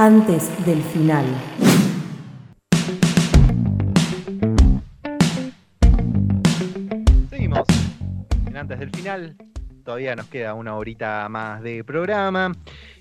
antes 0.00 0.48
del 0.64 0.82
final. 0.82 1.26
Seguimos. 7.28 7.66
Antes 8.54 8.78
del 8.78 8.90
final, 8.92 9.36
todavía 9.84 10.16
nos 10.16 10.26
queda 10.28 10.54
una 10.54 10.74
horita 10.76 11.28
más 11.28 11.60
de 11.60 11.84
programa. 11.84 12.52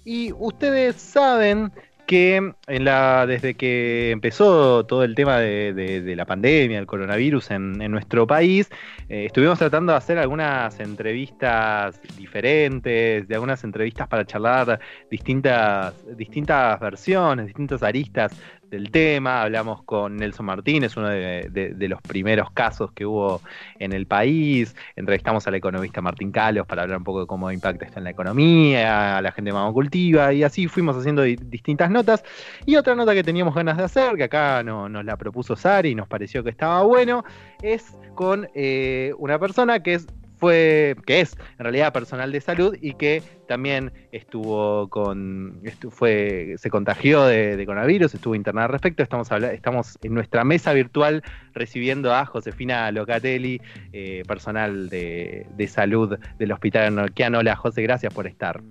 Y 0.03 0.33
ustedes 0.33 0.97
saben 0.97 1.71
que 2.09 2.53
en 2.65 2.85
la, 2.85 3.27
desde 3.27 3.53
que 3.53 4.09
empezó 4.09 4.83
todo 4.83 5.03
el 5.03 5.13
tema 5.13 5.37
de, 5.37 6.15
la 6.17 6.25
pandemia, 6.25 6.79
el 6.79 6.87
coronavirus 6.87 7.51
en, 7.51 7.91
nuestro 7.91 8.25
país, 8.25 8.67
eh, 9.09 9.25
estuvimos 9.25 9.59
tratando 9.59 9.91
de 9.91 9.99
hacer 9.99 10.17
algunas 10.17 10.79
entrevistas 10.79 12.01
diferentes, 12.17 13.27
de 13.27 13.35
algunas 13.35 13.63
entrevistas 13.63 14.07
para 14.07 14.25
charlar 14.25 14.79
distintas, 15.11 15.93
distintas 16.17 16.79
versiones, 16.79 17.45
distintas 17.45 17.83
aristas 17.83 18.31
del 18.69 18.91
tema, 18.91 19.41
hablamos 19.41 19.83
con 19.83 20.17
Nelson 20.17 20.45
Martínez, 20.45 20.95
uno 20.95 21.09
de, 21.09 21.75
los 21.89 22.01
primeros 22.01 22.51
casos 22.51 22.91
que 22.91 23.05
hubo 23.05 23.41
en 23.79 23.93
el 23.93 24.05
país, 24.05 24.75
entrevistamos 24.95 25.47
al 25.47 25.55
economista 25.55 26.01
Martín 26.01 26.31
Calos 26.31 26.67
para 26.67 26.83
hablar 26.83 26.99
un 26.99 27.03
poco 27.03 27.21
de 27.21 27.27
cómo 27.27 27.51
impacta 27.51 27.85
esto 27.85 27.99
en 27.99 28.03
la 28.03 28.11
economía, 28.11 29.17
a 29.17 29.21
la 29.21 29.31
gente 29.31 29.51
cultiva 29.73 30.31
y 30.33 30.43
así 30.43 30.67
fuimos 30.67 30.95
haciendo 30.95 31.23
distintas 31.23 31.89
notas. 31.89 32.23
Y 32.65 32.75
otra 32.75 32.95
nota 32.95 33.13
que 33.13 33.23
teníamos 33.23 33.55
ganas 33.55 33.77
de 33.77 33.83
hacer, 33.83 34.15
que 34.15 34.23
acá 34.23 34.63
nos 34.63 35.03
la 35.03 35.17
propuso 35.17 35.55
Sari 35.55 35.89
y 35.89 35.95
nos 35.95 36.07
pareció 36.07 36.43
que 36.43 36.49
estaba 36.49 36.83
bueno, 36.83 37.23
es 37.61 37.97
con 38.15 38.47
eh, 38.53 39.13
una 39.17 39.39
persona 39.39 39.81
que 39.81 39.95
es 39.95 40.07
fue, 40.39 40.95
que 41.05 41.21
es 41.21 41.35
en 41.57 41.65
realidad 41.65 41.93
personal 41.93 42.31
de 42.31 42.41
salud 42.41 42.75
y 42.81 42.93
que 42.93 43.21
también 43.47 43.91
estuvo 44.11 44.87
con, 44.89 45.61
fue, 45.89 46.55
se 46.57 46.69
contagió 46.69 47.25
de, 47.25 47.63
coronavirus, 47.65 48.15
estuvo 48.15 48.35
internada 48.35 48.65
al 48.65 48.71
respecto. 48.71 49.03
Estamos, 49.03 49.29
estamos 49.31 49.97
en 50.01 50.13
nuestra 50.13 50.43
mesa 50.43 50.73
virtual 50.73 51.23
recibiendo 51.53 52.13
a 52.13 52.25
Josefina 52.25 52.91
Locatelli, 52.91 53.61
eh, 53.91 54.23
personal 54.27 54.89
de, 54.89 55.45
salud 55.67 56.17
del 56.37 56.51
Hospital 56.51 56.95
Norquiano. 56.95 57.39
Hola 57.39 57.55
José, 57.55 57.81
gracias 57.81 58.13
por 58.13 58.25
estar. 58.25 58.61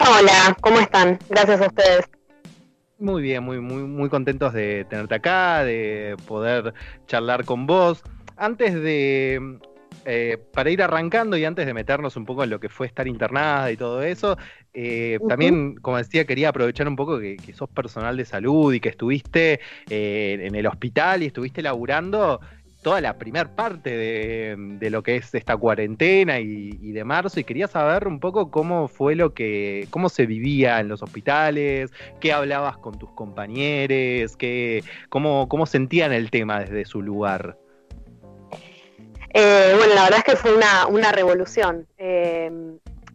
Hola, 0.00 0.56
¿cómo 0.60 0.78
están? 0.80 1.18
Gracias 1.28 1.60
a 1.60 1.66
ustedes. 1.66 2.08
Muy 2.98 3.22
bien, 3.22 3.42
muy, 3.42 3.60
muy, 3.60 3.82
muy 3.82 4.10
contentos 4.10 4.52
de 4.52 4.84
tenerte 4.90 5.14
acá, 5.14 5.64
de 5.64 6.16
poder 6.26 6.74
charlar 7.06 7.46
con 7.46 7.66
vos. 7.66 8.02
Antes 8.36 8.74
de 8.74 9.58
eh, 10.04 10.38
para 10.52 10.70
ir 10.70 10.82
arrancando 10.82 11.36
y 11.36 11.44
antes 11.44 11.66
de 11.66 11.74
meternos 11.74 12.16
un 12.16 12.24
poco 12.24 12.44
en 12.44 12.50
lo 12.50 12.58
que 12.58 12.68
fue 12.68 12.86
estar 12.86 13.06
internada 13.06 13.70
y 13.70 13.76
todo 13.76 14.02
eso, 14.02 14.38
eh, 14.72 15.18
también, 15.28 15.76
como 15.76 15.98
decía, 15.98 16.24
quería 16.24 16.48
aprovechar 16.50 16.88
un 16.88 16.96
poco 16.96 17.18
que, 17.18 17.36
sos 17.54 17.68
personal 17.68 18.16
de 18.16 18.24
salud 18.24 18.72
y 18.72 18.80
que 18.80 18.88
estuviste 18.88 19.60
eh, 19.88 20.38
en 20.40 20.54
el 20.54 20.66
hospital 20.66 21.22
y 21.22 21.26
estuviste 21.26 21.60
laburando 21.62 22.40
toda 22.82 23.00
la 23.00 23.18
primera 23.18 23.54
parte 23.54 23.96
de, 23.96 24.90
lo 24.90 25.02
que 25.02 25.16
es 25.16 25.34
esta 25.34 25.56
cuarentena 25.56 26.40
y, 26.40 26.92
de 26.92 27.04
marzo 27.04 27.38
y 27.38 27.44
quería 27.44 27.68
saber 27.68 28.08
un 28.08 28.20
poco 28.20 28.50
cómo 28.50 28.88
fue 28.88 29.14
lo 29.14 29.34
que, 29.34 29.86
cómo 29.90 30.08
se 30.08 30.26
vivía 30.26 30.80
en 30.80 30.88
los 30.88 31.02
hospitales, 31.02 31.92
qué 32.20 32.32
hablabas 32.32 32.78
con 32.78 32.98
tus 32.98 33.10
compañeros, 33.10 34.36
qué, 34.36 34.82
cómo, 35.08 35.48
cómo 35.48 35.66
sentían 35.66 36.12
el 36.12 36.30
tema 36.30 36.60
desde 36.60 36.84
su 36.84 37.02
lugar. 37.02 37.59
Eh, 39.32 39.74
bueno, 39.76 39.94
la 39.94 40.04
verdad 40.04 40.18
es 40.18 40.24
que 40.24 40.36
fue 40.36 40.54
una, 40.54 41.12
revolución. 41.12 41.86
Eh, 41.98 42.50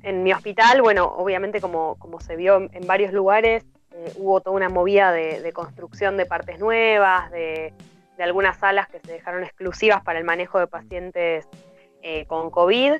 en 0.03 0.23
mi 0.23 0.31
hospital, 0.31 0.81
bueno, 0.81 1.05
obviamente 1.05 1.59
como, 1.59 1.97
se 2.19 2.35
vio 2.35 2.57
en 2.57 2.87
varios 2.87 3.11
lugares, 3.11 3.65
eh, 3.91 4.13
hubo 4.17 4.39
toda 4.39 4.55
una 4.55 4.69
movida 4.69 5.11
de, 5.11 5.51
construcción 5.51 6.15
de 6.15 6.25
partes 6.25 6.59
nuevas, 6.59 7.31
de, 7.31 7.73
algunas 8.19 8.57
salas 8.57 8.87
que 8.87 8.99
se 8.99 9.11
dejaron 9.11 9.43
exclusivas 9.43 10.03
para 10.03 10.19
el 10.19 10.25
manejo 10.25 10.59
de 10.59 10.67
pacientes 10.67 11.47
con 12.27 12.51
COVID. 12.51 12.93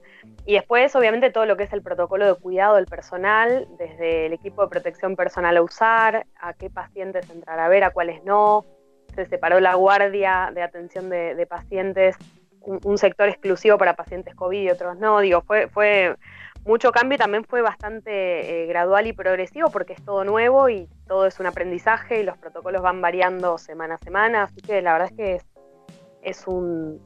Y 0.47 0.53
después, 0.55 0.95
obviamente, 0.95 1.29
todo 1.29 1.45
lo 1.45 1.55
que 1.55 1.63
es 1.63 1.73
el 1.73 1.83
protocolo 1.83 2.25
de 2.25 2.33
cuidado 2.33 2.75
del 2.77 2.87
personal, 2.87 3.67
desde 3.77 4.25
el 4.25 4.33
equipo 4.33 4.63
de 4.63 4.67
protección 4.67 5.15
personal 5.15 5.55
a 5.57 5.61
usar, 5.61 6.25
a 6.39 6.53
qué 6.53 6.71
pacientes 6.71 7.29
entrar 7.29 7.59
a 7.59 7.69
ver, 7.69 7.83
a 7.83 7.91
cuáles 7.91 8.23
no. 8.23 8.65
Se 9.13 9.27
separó 9.27 9.59
la 9.59 9.75
guardia 9.75 10.49
de 10.55 10.63
atención 10.63 11.11
de 11.11 11.47
pacientes 11.47 12.17
un, 12.65 12.97
sector 12.97 13.29
exclusivo 13.29 13.77
para 13.77 13.95
pacientes 13.95 14.35
COVID 14.35 14.61
y 14.61 14.69
otros 14.69 14.97
no. 14.97 15.19
Digo, 15.19 15.41
fue, 15.41 15.67
fue 15.67 16.15
mucho 16.65 16.91
cambio 16.91 17.15
y 17.15 17.19
también 17.19 17.43
fue 17.45 17.61
bastante 17.61 18.63
eh, 18.63 18.65
gradual 18.65 19.07
y 19.07 19.13
progresivo 19.13 19.69
porque 19.69 19.93
es 19.93 20.03
todo 20.03 20.23
nuevo 20.23 20.67
y 20.69 20.89
todo 21.07 21.27
es 21.27 21.39
un 21.39 21.45
aprendizaje 21.45 22.21
y 22.21 22.23
los 22.23 22.37
protocolos 22.37 22.81
van 22.81 23.01
variando 23.01 23.57
semana 23.57 23.95
a 23.95 23.97
semana. 23.99 24.43
Así 24.43 24.61
que 24.61 24.81
la 24.81 24.93
verdad 24.93 25.09
es 25.11 25.17
que 25.17 25.35
es, 25.35 25.45
es 26.23 26.47
un, 26.47 26.99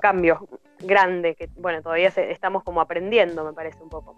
cambio 0.00 0.46
grande 0.80 1.34
que, 1.34 1.48
bueno, 1.56 1.82
todavía 1.82 2.08
estamos 2.08 2.62
como 2.62 2.80
aprendiendo, 2.80 3.44
me 3.44 3.52
parece 3.52 3.82
un 3.82 3.88
poco. 3.88 4.16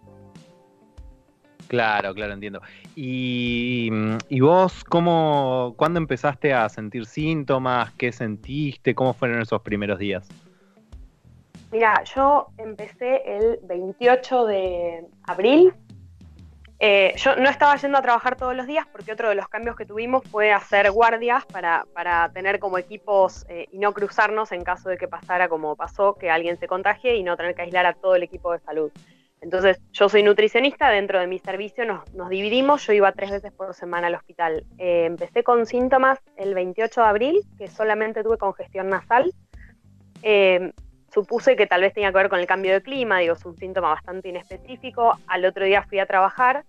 Claro, 1.68 2.12
claro, 2.14 2.32
entiendo. 2.32 2.60
¿Y, 2.96 3.90
y 4.28 4.40
vos 4.40 4.82
cómo, 4.82 5.74
cuándo 5.76 5.98
empezaste 5.98 6.52
a 6.52 6.68
sentir 6.68 7.06
síntomas? 7.06 7.92
¿Qué 7.92 8.10
sentiste? 8.10 8.92
¿Cómo 8.92 9.14
fueron 9.14 9.40
esos 9.40 9.62
primeros 9.62 10.00
días? 10.00 10.28
Mira, 11.72 12.02
yo 12.02 12.48
empecé 12.58 13.22
el 13.24 13.60
28 13.62 14.46
de 14.46 15.06
abril. 15.22 15.72
Eh, 16.80 17.12
yo 17.16 17.36
no 17.36 17.48
estaba 17.48 17.76
yendo 17.76 17.98
a 17.98 18.02
trabajar 18.02 18.36
todos 18.36 18.56
los 18.56 18.66
días 18.66 18.86
porque 18.90 19.12
otro 19.12 19.28
de 19.28 19.34
los 19.34 19.48
cambios 19.48 19.76
que 19.76 19.84
tuvimos 19.84 20.26
fue 20.28 20.50
hacer 20.50 20.90
guardias 20.90 21.44
para, 21.44 22.30
tener 22.32 22.58
como 22.58 22.78
equipos 22.78 23.44
eh, 23.50 23.66
y 23.70 23.78
no 23.78 23.92
cruzarnos 23.92 24.50
en 24.50 24.64
caso 24.64 24.88
de 24.88 24.96
que 24.96 25.06
pasara 25.06 25.48
como 25.48 25.76
pasó, 25.76 26.14
que 26.14 26.30
alguien 26.30 26.58
se 26.58 26.66
contagie 26.66 27.16
y 27.16 27.22
no 27.22 27.36
tener 27.36 27.54
que 27.54 27.62
aislar 27.62 27.86
a 27.86 27.92
todo 27.92 28.16
el 28.16 28.22
equipo 28.22 28.52
de 28.52 28.60
salud. 28.60 28.90
Entonces, 29.42 29.80
yo 29.92 30.08
soy 30.08 30.22
nutricionista, 30.22 30.88
dentro 30.90 31.20
de 31.20 31.26
mi 31.26 31.38
servicio 31.38 31.84
nos, 31.86 32.28
dividimos, 32.28 32.86
yo 32.86 32.94
iba 32.94 33.12
tres 33.12 33.30
veces 33.30 33.52
por 33.52 33.74
semana 33.74 34.08
al 34.08 34.14
hospital. 34.14 34.64
Eh, 34.78 35.04
empecé 35.04 35.44
con 35.44 35.66
síntomas 35.66 36.18
el 36.36 36.54
28 36.54 37.00
de 37.00 37.06
abril, 37.06 37.40
que 37.56 37.68
solamente 37.68 38.22
tuve 38.22 38.38
congestión 38.38 38.88
nasal 38.88 39.32
supuse 41.12 41.56
que 41.56 41.66
tal 41.66 41.80
vez 41.82 41.92
tenía 41.92 42.10
que 42.10 42.18
ver 42.18 42.28
con 42.28 42.40
el 42.40 42.46
cambio 42.46 42.72
de 42.72 42.82
clima, 42.82 43.18
digo, 43.18 43.34
es 43.34 43.44
un 43.44 43.56
síntoma 43.56 43.88
bastante 43.90 44.28
inespecífico. 44.28 45.18
Al 45.26 45.44
otro 45.44 45.64
día 45.64 45.82
fui 45.82 45.98
a 45.98 46.06
trabajar 46.06 46.64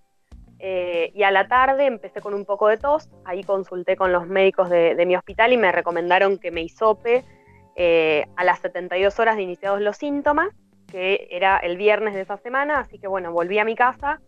eh, 0.58 1.10
y 1.14 1.24
a 1.24 1.32
la 1.32 1.48
tarde 1.48 1.86
empecé 1.86 2.20
con 2.20 2.34
un 2.34 2.44
poco 2.44 2.68
de 2.68 2.76
tos. 2.76 3.08
Ahí 3.24 3.42
consulté 3.42 3.96
con 3.96 4.12
los 4.12 4.26
médicos 4.26 4.70
de, 4.70 5.04
mi 5.06 5.16
hospital 5.16 5.52
y 5.52 5.56
me 5.56 5.72
recomendaron 5.72 6.38
que 6.38 6.50
me 6.50 6.62
hisope 6.62 7.24
eh, 7.76 8.26
a 8.36 8.44
las 8.44 8.60
72 8.60 9.18
horas 9.18 9.36
de 9.36 9.42
iniciados 9.42 9.80
los 9.80 9.96
síntomas, 9.96 10.50
que 10.86 11.28
era 11.30 11.58
el 11.58 11.76
viernes 11.76 12.14
de 12.14 12.22
esa 12.22 12.36
semana. 12.36 12.80
Así 12.80 12.98
que 12.98 13.08
bueno, 13.08 13.32
volví 13.32 13.58
a 13.58 13.64
mi 13.64 13.74
casa, 13.74 14.20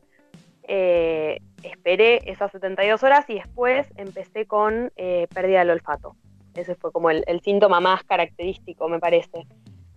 eh, 0.62 1.38
esperé 1.62 2.30
esas 2.30 2.50
72 2.52 3.02
horas 3.02 3.28
y 3.28 3.34
después 3.34 3.86
empecé 3.96 4.46
con 4.46 4.92
pérdida 4.96 5.60
del 5.60 5.70
olfato. 5.70 6.16
Ese 6.54 6.76
fue 6.76 6.92
como 6.92 7.10
el 7.10 7.40
síntoma 7.42 7.80
más 7.80 8.04
característico, 8.04 8.88
me 8.88 9.00
parece. 9.00 9.46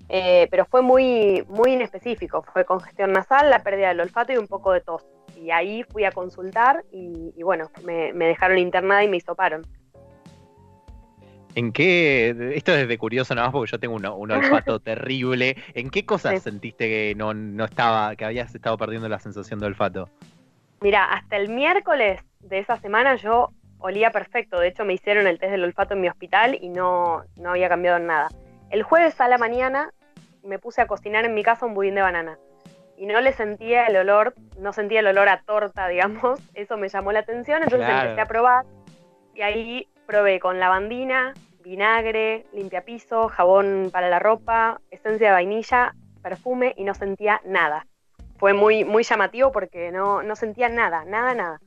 Eh, 0.10 0.48
pero 0.50 0.66
fue 0.66 0.82
muy, 0.82 1.44
muy 1.48 1.74
inespecífico. 1.74 2.44
Fue 2.54 2.66
congestión 2.66 3.12
nasal, 3.12 3.50
la 3.50 3.64
pérdida 3.64 3.90
del 3.90 4.02
olfato 4.02 4.34
y 4.34 4.38
un 4.38 4.48
poco 4.48 4.72
de 4.72 4.82
tos. 4.82 5.06
Y 5.36 5.52
ahí 5.52 5.84
fui 5.84 6.06
a 6.06 6.12
consultar 6.12 6.84
y, 6.92 7.32
bueno, 7.44 7.70
me, 7.84 8.14
dejaron 8.14 8.58
internada 8.58 9.04
y 9.04 9.10
me 9.10 9.18
hisoparon. 9.18 9.66
¿En 11.56 11.72
qué, 11.72 12.54
esto 12.56 12.72
es 12.72 12.88
de 12.88 12.98
curioso 13.00 13.34
nada 13.34 13.48
más 13.48 13.54
porque 13.54 13.72
yo 13.72 13.80
tengo 13.80 13.96
un, 13.96 14.32
olfato 14.32 14.80
terrible, 14.84 15.58
¿en 15.74 15.90
qué 15.90 16.06
cosas 16.06 16.44
sentiste 16.44 16.88
que 16.88 17.16
no, 17.16 17.34
no 17.34 17.66
estaba, 17.66 18.16
que 18.16 18.26
habías 18.26 18.54
estado 18.54 18.78
perdiendo 18.78 19.10
la 19.10 19.18
sensación 19.18 19.60
de 19.60 19.66
olfato? 19.66 20.08
Mira, 20.82 21.06
hasta 21.06 21.36
el 21.38 21.50
miércoles 21.50 22.22
de 22.42 22.60
esa 22.60 22.78
semana 22.78 23.16
yo 23.16 23.50
olía 23.80 24.12
perfecto, 24.12 24.60
de 24.60 24.68
hecho 24.68 24.86
me 24.86 24.94
hicieron 24.94 25.26
el 25.26 25.40
test 25.40 25.52
del 25.52 25.64
olfato 25.64 25.96
en 25.96 26.02
mi 26.02 26.10
hospital 26.10 26.58
y 26.62 26.70
no, 26.70 27.24
no 27.38 27.50
había 27.52 27.70
cambiado 27.70 27.98
nada. 27.98 28.28
El 28.70 28.84
jueves 28.84 29.20
a 29.20 29.28
la 29.28 29.40
mañana 29.40 29.92
me 30.48 30.60
puse 30.60 30.82
a 30.82 30.88
cocinar 30.88 31.26
en 31.26 31.34
mi 31.34 31.44
casa 31.44 31.66
un 31.66 31.74
budín 31.74 31.96
de 31.96 32.02
banana. 32.02 32.40
Y 32.98 33.06
no 33.06 33.22
le 33.22 33.34
sentía 33.34 33.86
el 33.86 33.98
olor, 33.98 34.34
no 34.60 34.74
sentía 34.74 35.02
el 35.02 35.08
olor 35.08 35.30
a 35.30 35.42
torta, 35.42 35.88
digamos. 35.90 36.40
Eso 36.54 36.78
me 36.78 36.90
llamó 36.90 37.12
la 37.12 37.20
atención, 37.20 37.62
entonces 37.64 37.88
empecé 37.90 38.22
a 38.22 38.26
probar. 38.26 38.66
Y 39.36 39.42
ahí 39.42 39.88
probé 40.08 40.40
con 40.40 40.60
lavandina, 40.60 41.34
vinagre, 41.64 42.46
limpiapiso, 42.54 43.28
jabón 43.28 43.90
para 43.92 44.10
la 44.10 44.20
ropa, 44.20 44.82
esencia 44.90 45.28
de 45.28 45.34
vainilla, 45.34 45.94
perfume 46.24 46.74
y 46.78 46.84
no 46.84 46.94
sentía 46.94 47.42
nada. 47.46 47.86
Fue 48.38 48.54
muy, 48.54 48.84
muy 48.84 49.04
llamativo 49.04 49.52
porque 49.52 49.92
no, 49.92 50.24
no 50.24 50.36
sentía 50.36 50.70
nada, 50.70 51.06
nada, 51.06 51.36
nada. 51.36 51.60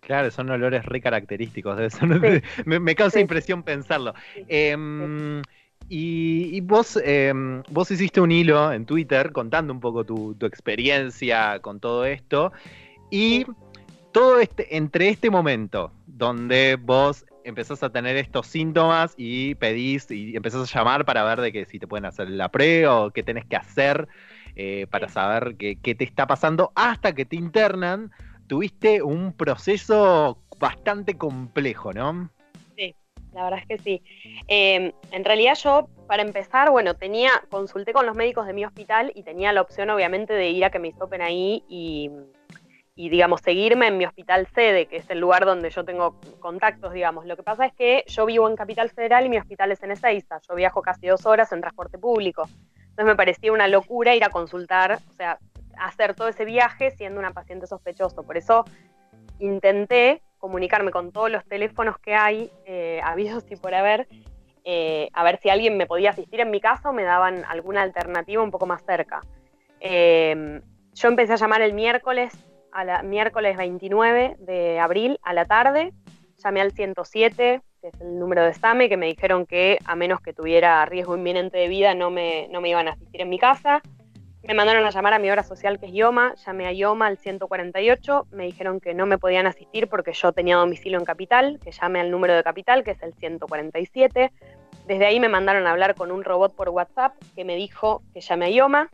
Claro, 0.00 0.30
son 0.30 0.50
olores 0.50 0.84
re 0.84 1.00
característicos. 1.00 1.78
me, 2.66 2.94
causa 2.94 3.20
impresión 3.20 3.62
pensarlo. 3.62 4.14
Em, 4.48 5.42
y, 5.88 6.60
vos, 6.62 6.98
em, 7.04 7.62
vos 7.70 7.90
hiciste 7.90 8.20
un 8.20 8.32
hilo 8.32 8.72
en 8.72 8.86
Twitter 8.86 9.32
contando 9.32 9.72
un 9.72 9.80
poco 9.80 10.04
tu, 10.04 10.36
experiencia 10.40 11.58
con 11.60 11.80
todo 11.80 12.04
esto. 12.04 12.52
Y 13.10 13.44
todo 14.12 14.40
este, 14.40 14.76
entre 14.76 15.08
este 15.08 15.30
momento 15.30 15.92
donde 16.06 16.78
vos 16.80 17.24
empezás 17.44 17.82
a 17.82 17.90
tener 17.90 18.16
estos 18.16 18.46
síntomas 18.46 19.14
y 19.16 19.54
pedís 19.56 20.10
y 20.10 20.36
empezás 20.36 20.62
a 20.62 20.78
llamar 20.78 21.04
para 21.04 21.24
ver 21.24 21.40
de 21.40 21.52
que 21.52 21.66
si 21.66 21.78
te 21.78 21.86
pueden 21.86 22.06
hacer 22.06 22.30
la 22.30 22.50
prueba 22.50 23.00
o 23.02 23.10
qué 23.10 23.22
tenés 23.22 23.44
que 23.44 23.56
hacer 23.56 24.08
eh, 24.56 24.86
para 24.90 25.08
saber 25.08 25.56
qué, 25.56 25.76
te 25.76 26.04
está 26.04 26.26
pasando 26.26 26.72
hasta 26.74 27.14
que 27.14 27.24
te 27.24 27.36
internan. 27.36 28.10
Tuviste 28.46 29.02
un 29.02 29.32
proceso 29.32 30.38
bastante 30.58 31.16
complejo, 31.16 31.92
¿no? 31.92 32.30
La 33.34 33.44
verdad 33.44 33.60
es 33.60 33.66
que 33.66 33.78
sí. 33.78 34.02
Em, 34.48 34.92
en 35.10 35.24
realidad 35.24 35.54
yo, 35.56 35.88
para 36.06 36.22
empezar, 36.22 36.70
bueno, 36.70 36.94
tenía, 36.94 37.30
consulté 37.50 37.92
con 37.92 38.06
los 38.06 38.16
médicos 38.16 38.46
de 38.46 38.52
mi 38.52 38.64
hospital 38.64 39.12
y 39.14 39.22
tenía 39.22 39.52
la 39.52 39.60
opción 39.60 39.90
obviamente 39.90 40.32
de 40.32 40.50
ir 40.50 40.64
a 40.64 40.70
que 40.70 40.78
me 40.78 40.88
hisopen 40.88 41.20
ahí 41.20 41.64
y 41.68 42.10
y 42.96 43.08
digamos 43.08 43.40
seguirme 43.40 43.88
en 43.88 43.98
mi 43.98 44.04
hospital 44.04 44.46
sede, 44.54 44.86
que 44.86 44.96
es 44.96 45.10
el 45.10 45.18
lugar 45.18 45.44
donde 45.44 45.70
yo 45.70 45.84
tengo 45.84 46.20
contactos, 46.38 46.92
digamos. 46.92 47.26
Lo 47.26 47.36
que 47.36 47.42
pasa 47.42 47.66
es 47.66 47.72
que 47.72 48.04
yo 48.06 48.24
vivo 48.24 48.48
en 48.48 48.56
Capital 48.56 48.88
Federal 48.90 49.26
y 49.26 49.28
mi 49.28 49.38
hospital 49.38 49.72
es 49.72 49.82
en 49.82 49.90
Ezeiza. 49.90 50.40
Yo 50.48 50.54
viajo 50.54 50.80
casi 50.80 51.08
dos 51.08 51.26
horas 51.26 51.50
en 51.52 51.60
transporte 51.60 51.98
público. 51.98 52.48
Entonces 52.76 53.06
me 53.06 53.16
parecía 53.16 53.52
una 53.52 53.66
locura 53.66 54.14
ir 54.14 54.22
a 54.22 54.28
consultar, 54.28 55.00
o 55.10 55.12
sea, 55.14 55.38
hacer 55.76 56.14
todo 56.14 56.28
ese 56.28 56.44
viaje 56.44 56.92
siendo 56.92 57.18
una 57.18 57.32
paciente 57.32 57.66
sospechoso. 57.66 58.22
Por 58.22 58.36
eso 58.36 58.64
intenté 59.40 60.22
comunicarme 60.44 60.90
con 60.90 61.10
todos 61.10 61.30
los 61.30 61.42
teléfonos 61.46 61.98
que 61.98 62.14
hay, 62.14 62.52
eh, 62.66 63.00
habidos 63.02 63.46
y 63.50 63.56
por 63.56 63.74
haber, 63.74 64.06
a 65.14 65.24
ver 65.24 65.38
si 65.40 65.48
alguien 65.48 65.78
me 65.78 65.86
podía 65.86 66.10
asistir 66.10 66.40
en 66.40 66.50
mi 66.50 66.60
caso 66.60 66.90
o 66.90 66.92
me 66.92 67.02
daban 67.02 67.46
alguna 67.46 67.80
alternativa 67.80 68.42
un 68.42 68.50
poco 68.50 68.66
más 68.66 68.84
cerca. 68.84 69.22
Eh, 69.80 70.60
yo 70.94 71.08
empecé 71.08 71.32
a 71.32 71.36
llamar 71.36 71.62
el 71.62 71.72
miércoles 71.72 72.32
a 72.72 72.84
la, 72.84 73.02
miércoles 73.02 73.56
29 73.56 74.36
de 74.38 74.78
abril 74.78 75.18
a 75.22 75.32
la 75.32 75.46
tarde. 75.46 75.92
Llamé 76.42 76.60
al 76.60 76.72
107, 76.72 77.62
que 77.80 77.88
es 77.88 78.00
el 78.02 78.18
número 78.18 78.44
de 78.44 78.52
SAME, 78.52 78.90
que 78.90 78.98
me 78.98 79.06
dijeron 79.06 79.46
que 79.46 79.78
a 79.86 79.96
menos 79.96 80.20
que 80.20 80.34
tuviera 80.34 80.84
riesgo 80.84 81.16
inminente 81.16 81.56
de 81.56 81.68
vida 81.68 81.94
no 81.94 82.10
me, 82.10 82.48
no 82.50 82.60
me 82.60 82.68
iban 82.68 82.88
a 82.88 82.92
asistir 82.92 83.22
en 83.22 83.30
mi 83.30 83.38
casa. 83.38 83.82
Me 84.46 84.52
mandaron 84.52 84.84
a 84.84 84.90
llamar 84.90 85.14
a 85.14 85.18
mi 85.18 85.30
obra 85.30 85.42
social, 85.42 85.78
que 85.78 85.86
es 85.86 85.92
IOMA. 85.94 86.34
Llamé 86.34 86.66
a 86.66 86.72
IOMA 86.72 87.06
al 87.06 87.16
148. 87.16 88.26
Me 88.30 88.44
dijeron 88.44 88.78
que 88.78 88.92
no 88.92 89.06
me 89.06 89.16
podían 89.16 89.46
asistir 89.46 89.88
porque 89.88 90.12
yo 90.12 90.32
tenía 90.32 90.56
domicilio 90.56 90.98
en 90.98 91.06
Capital, 91.06 91.58
que 91.64 91.72
llame 91.72 92.00
al 92.00 92.10
número 92.10 92.34
de 92.34 92.42
Capital, 92.42 92.84
que 92.84 92.90
es 92.90 93.02
el 93.02 93.14
147. 93.14 94.32
Desde 94.86 95.06
ahí 95.06 95.18
me 95.18 95.30
mandaron 95.30 95.66
a 95.66 95.70
hablar 95.70 95.94
con 95.94 96.10
un 96.10 96.24
robot 96.24 96.54
por 96.54 96.68
WhatsApp 96.68 97.14
que 97.34 97.44
me 97.44 97.56
dijo 97.56 98.02
que 98.12 98.20
llame 98.20 98.44
a 98.44 98.50
IOMA. 98.50 98.90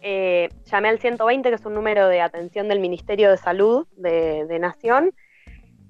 Eh, 0.00 0.48
llamé 0.64 0.90
al 0.90 1.00
120, 1.00 1.48
que 1.48 1.54
es 1.56 1.66
un 1.66 1.74
número 1.74 2.06
de 2.06 2.20
atención 2.20 2.68
del 2.68 2.78
Ministerio 2.78 3.30
de 3.30 3.38
Salud 3.38 3.88
de, 3.96 4.58
Nación, 4.60 5.12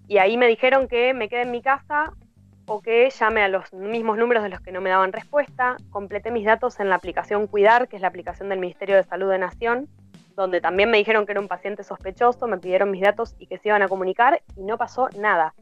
y 0.06 0.18
ahí 0.18 0.36
me 0.36 0.46
dijeron 0.48 0.86
que 0.86 1.14
me 1.14 1.30
quede 1.30 1.42
en 1.42 1.50
mi 1.50 1.62
casa 1.62 2.12
o 2.66 2.80
que 2.80 3.10
llame 3.10 3.42
a 3.42 3.48
los 3.48 3.72
mismos 3.72 4.18
números 4.18 4.42
de 4.42 4.48
los 4.48 4.60
que 4.60 4.72
no 4.72 4.80
me 4.80 4.90
daban 4.90 5.12
respuesta. 5.12 5.76
Completé 5.90 6.30
mis 6.30 6.44
datos 6.44 6.80
en 6.80 6.88
la 6.88 6.96
aplicación 6.96 7.46
Cuidar, 7.46 7.88
que 7.88 7.96
es 7.96 8.02
la 8.02 8.08
aplicación 8.08 8.48
del 8.48 8.58
Ministerio 8.58 8.96
de 8.96 9.02
Salud 9.02 9.30
de 9.30 9.38
Nación, 9.38 9.88
donde 10.36 10.60
también 10.60 10.90
me 10.90 10.98
dijeron 10.98 11.26
que 11.26 11.32
era 11.32 11.40
un 11.40 11.48
paciente 11.48 11.82
sospechoso, 11.82 12.46
me 12.46 12.58
pidieron 12.58 12.90
mis 12.90 13.02
datos 13.02 13.34
y 13.38 13.46
que 13.46 13.58
se 13.58 13.68
iban 13.68 13.82
a 13.82 13.88
comunicar 13.88 14.42
y 14.56 14.62
no 14.62 14.78
pasó 14.78 15.08
nada. 15.18 15.54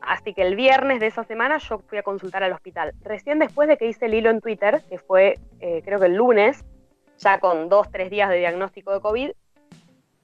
Así 0.00 0.34
que 0.34 0.42
el 0.42 0.56
viernes 0.56 0.98
de 0.98 1.06
esa 1.06 1.22
semana 1.22 1.58
yo 1.58 1.78
fui 1.78 1.98
a 1.98 2.02
consultar 2.02 2.42
al 2.42 2.52
hospital. 2.52 2.92
Recién 3.02 3.38
después 3.38 3.68
de 3.68 3.76
que 3.76 3.86
hice 3.86 4.06
el 4.06 4.14
hilo 4.14 4.30
en 4.30 4.40
Twitter, 4.40 4.82
que 4.88 4.98
fue 4.98 5.38
eh, 5.60 5.82
creo 5.84 6.00
que 6.00 6.06
el 6.06 6.16
lunes, 6.16 6.64
ya 7.18 7.38
con 7.38 7.68
dos, 7.68 7.90
tres 7.90 8.10
días 8.10 8.28
de 8.28 8.38
diagnóstico 8.38 8.92
de 8.92 9.00
COVID. 9.00 9.30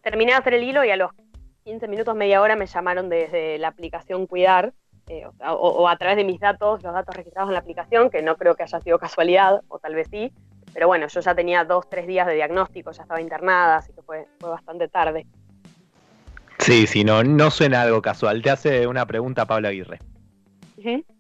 Terminé 0.02 0.32
de 0.32 0.38
hacer 0.38 0.54
el 0.54 0.64
hilo 0.64 0.84
y 0.84 0.90
a 0.90 0.96
los 0.96 1.12
15 1.64 1.86
minutos, 1.86 2.16
media 2.16 2.40
hora 2.40 2.56
me 2.56 2.66
llamaron 2.66 3.08
desde 3.08 3.58
la 3.58 3.68
aplicación 3.68 4.26
Cuidar, 4.26 4.72
eh, 5.08 5.26
o, 5.46 5.88
a 5.88 5.96
través 5.96 6.16
de 6.16 6.24
mis 6.24 6.40
datos, 6.40 6.82
los 6.82 6.92
datos 6.92 7.14
registrados 7.14 7.50
en 7.50 7.54
la 7.54 7.60
aplicación, 7.60 8.10
que 8.10 8.22
no 8.22 8.36
creo 8.36 8.54
que 8.54 8.62
haya 8.62 8.80
sido 8.80 8.98
casualidad, 8.98 9.62
o 9.68 9.78
tal 9.78 9.94
vez 9.94 10.08
sí, 10.10 10.32
pero 10.72 10.86
bueno, 10.86 11.06
yo 11.08 11.20
ya 11.20 11.34
tenía 11.34 11.64
dos, 11.64 11.88
tres 11.88 12.06
días 12.06 12.26
de 12.26 12.34
diagnóstico, 12.34 12.92
ya 12.92 13.02
estaba 13.02 13.20
internada, 13.20 13.76
así 13.76 13.92
que 13.92 14.02
fue, 14.02 14.26
fue 14.38 14.50
bastante 14.50 14.88
tarde. 14.88 15.26
Sí, 16.58 16.86
sí, 16.86 17.04
no, 17.04 17.22
no 17.22 17.50
suena 17.50 17.82
algo 17.82 18.02
casual. 18.02 18.42
Te 18.42 18.50
hace 18.50 18.86
una 18.86 19.06
pregunta 19.06 19.46
Pablo 19.46 19.68
Aguirre. 19.68 19.98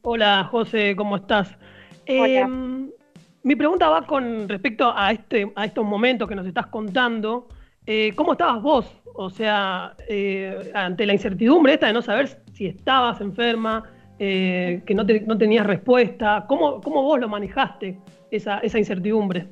Hola 0.02 0.44
José, 0.50 0.94
¿cómo 0.94 1.16
estás? 1.16 1.56
Hola. 2.08 2.40
Em, 2.40 2.90
mi 3.42 3.56
pregunta 3.56 3.88
va 3.88 4.06
con 4.06 4.48
respecto 4.48 4.92
a, 4.94 5.10
este, 5.10 5.50
a 5.56 5.64
estos 5.64 5.84
momentos 5.84 6.28
que 6.28 6.34
nos 6.34 6.46
estás 6.46 6.66
contando. 6.66 7.48
Eh, 7.86 8.12
¿Cómo 8.14 8.32
estabas 8.32 8.62
vos? 8.62 9.00
O 9.14 9.30
sea, 9.30 9.94
eh, 10.08 10.70
ante 10.74 11.06
la 11.06 11.14
incertidumbre 11.14 11.74
esta 11.74 11.86
de 11.86 11.92
no 11.92 12.02
saber 12.02 12.42
si 12.58 12.66
estabas 12.66 13.20
enferma, 13.20 13.84
eh, 14.18 14.82
que 14.84 14.94
no, 14.94 15.04
no, 15.04 15.38
tenías 15.38 15.64
respuesta, 15.64 16.44
¿cómo, 16.48 16.80
¿cómo, 16.80 17.02
vos 17.02 17.20
lo 17.20 17.28
manejaste, 17.28 17.98
esa, 18.32 18.58
esa 18.58 18.78
incertidumbre? 18.78 19.46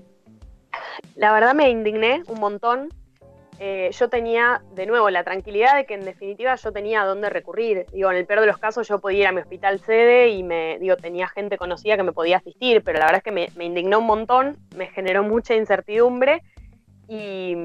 La 1.15 1.33
verdad 1.33 1.55
me 1.55 1.71
indigné 1.71 2.23
un 2.27 2.41
montón 2.41 2.89
eh, 3.59 3.91
yo 3.99 4.11
tenía 4.11 4.61
de 4.75 4.85
nuevo 4.85 5.09
la 5.09 5.25
tranquilidad 5.25 5.77
de 5.77 5.87
que 5.87 5.95
en 5.95 6.05
definitiva 6.05 6.55
yo 6.57 6.73
tenía 6.73 7.03
a 7.03 7.07
dónde 7.07 7.31
recurrir. 7.31 7.87
Digo, 7.93 8.11
en 8.11 8.19
el 8.19 8.27
peor 8.27 8.41
de 8.41 8.47
los 8.47 8.59
casos 8.59 8.87
yo 8.87 8.99
podía 8.99 9.21
ir 9.21 9.27
a 9.29 9.33
mi 9.33 9.41
hospital 9.41 9.81
sede 9.81 10.29
y 10.29 10.43
me, 10.43 10.79
digo, 10.79 10.97
tenía 10.97 11.29
gente 11.29 11.57
conocida 11.57 11.97
que 11.97 12.03
me 12.03 12.13
podía 12.13 12.37
asistir, 12.37 12.83
pero 12.83 12.99
la 12.99 13.07
verdad 13.07 13.23
es 13.25 13.25
que 13.25 13.33
me, 13.57 13.65
indignó 13.65 14.01
un 14.01 14.07
montón, 14.07 14.59
me 14.77 14.89
generó 14.89 15.23
mucha 15.23 15.55
incertidumbre 15.55 16.43
y, 17.09 17.57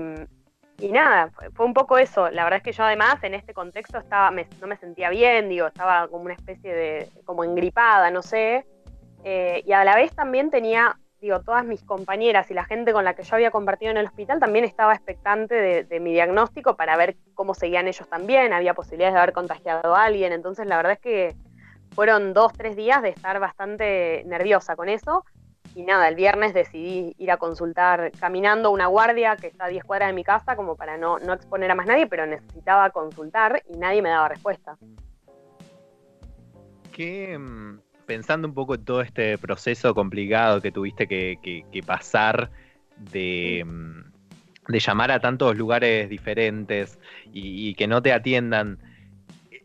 nada, 0.90 1.32
fue, 1.54 1.66
un 1.66 1.74
poco 1.74 1.98
eso. 1.98 2.30
La 2.32 2.44
verdad 2.44 2.58
es 2.58 2.64
que 2.64 2.72
yo 2.72 2.84
además 2.84 3.24
en 3.24 3.34
este 3.34 3.54
contexto 3.54 3.98
estaba, 3.98 4.32
no 4.32 4.68
me 4.68 4.78
sentía 4.78 5.10
bien, 5.10 5.50
digo, 5.50 5.68
estaba 5.68 6.08
como 6.08 6.26
una 6.26 6.34
especie 6.34 6.74
de, 6.74 7.10
como 7.26 7.44
engripada, 7.44 8.10
no 8.12 8.22
sé. 8.22 8.66
Eh, 9.24 9.64
y 9.66 9.72
a 9.74 9.84
la 9.84 9.96
vez 9.96 10.14
también 10.16 10.50
tenía 10.50 10.98
digo, 11.22 11.40
todas 11.42 11.64
mis 11.64 11.84
compañeras 11.84 12.50
y 12.50 12.56
la 12.56 12.66
gente 12.66 12.94
con 12.94 13.06
la 13.06 13.14
que 13.14 13.24
yo 13.24 13.36
había 13.36 13.52
compartido 13.52 13.92
en 13.92 13.98
el 13.98 14.08
hospital 14.08 14.40
también 14.40 14.66
estaba 14.66 14.94
expectante 14.96 15.84
de, 15.84 16.00
mi 16.00 16.14
diagnóstico 16.14 16.76
para 16.76 16.98
ver 16.98 17.16
cómo 17.36 17.54
seguían 17.54 17.88
ellos 17.88 18.10
también, 18.10 18.54
había 18.54 18.74
posibilidades 18.74 19.14
de 19.14 19.20
haber 19.20 19.34
contagiado 19.34 19.96
a 19.96 20.06
alguien, 20.06 20.34
entonces 20.34 20.66
la 20.66 20.78
verdad 20.78 20.94
es 20.94 21.00
que 21.00 21.36
fueron 21.94 22.34
dos, 22.34 22.54
tres 22.54 22.76
días 22.76 23.04
de 23.04 23.10
estar 23.10 23.40
bastante 23.40 24.24
nerviosa 24.26 24.76
con 24.76 24.90
eso. 24.90 25.24
Y 25.74 25.84
nada, 25.84 26.10
el 26.10 26.16
viernes 26.16 26.54
decidí 26.54 27.16
ir 27.18 27.32
a 27.32 27.38
consultar 27.38 28.12
caminando 28.20 28.72
una 28.72 28.88
guardia 28.88 29.38
que 29.38 29.48
está 29.48 29.66
a 29.66 29.70
10 29.70 29.84
cuadras 29.86 30.10
de 30.10 30.14
mi 30.14 30.24
casa 30.24 30.56
como 30.56 30.76
para 30.76 30.98
no, 30.98 31.20
no 31.20 31.34
exponer 31.34 31.72
a 31.72 31.76
más 31.76 31.86
nadie, 31.86 32.08
pero 32.08 32.26
necesitaba 32.26 32.90
consultar 32.90 33.64
y 33.70 33.78
nadie 33.78 34.02
me 34.02 34.10
daba 34.10 34.30
respuesta. 34.30 34.78
¿Qué, 36.92 37.38
mm, 37.38 37.80
pensando 38.06 38.48
un 38.48 38.54
poco 38.54 38.76
en 38.76 38.84
todo 38.84 39.02
este 39.02 39.38
proceso 39.38 39.96
complicado 39.96 40.62
que 40.62 40.72
tuviste 40.72 41.08
que, 41.08 41.84
pasar 41.86 42.52
de, 42.98 43.66
de, 44.68 44.80
llamar 44.80 45.12
a 45.12 45.22
tantos 45.22 45.56
lugares 45.56 46.10
diferentes 46.10 47.00
y, 47.32 47.74
que 47.76 47.88
no 47.88 48.02
te 48.02 48.12
atiendan, 48.12 48.80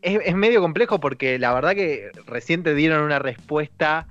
es, 0.01 0.35
medio 0.35 0.61
complejo 0.61 1.01
porque 1.01 1.37
la 1.37 1.53
verdad 1.53 1.73
que 1.73 2.09
recién 2.25 2.63
te 2.63 2.73
dieron 2.73 3.03
una 3.03 3.19
respuesta 3.19 4.07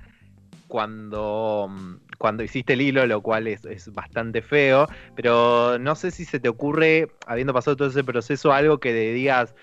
cuando, 0.67 1.69
cuando 2.17 2.43
hiciste 2.43 2.73
el 2.73 2.81
hilo, 2.81 3.05
lo 3.05 3.21
cual 3.21 3.47
es, 3.47 3.65
es, 3.65 3.93
bastante 3.93 4.41
feo, 4.41 4.87
pero 5.15 5.77
no 5.79 5.95
sé 5.95 6.11
si 6.11 6.25
se 6.25 6.39
te 6.39 6.49
ocurre, 6.49 7.09
habiendo 7.25 7.53
pasado 7.53 7.77
todo 7.77 7.87
ese 7.87 8.03
proceso, 8.03 8.51
algo 8.51 8.79
que 8.79 8.93
digas, 8.93 9.55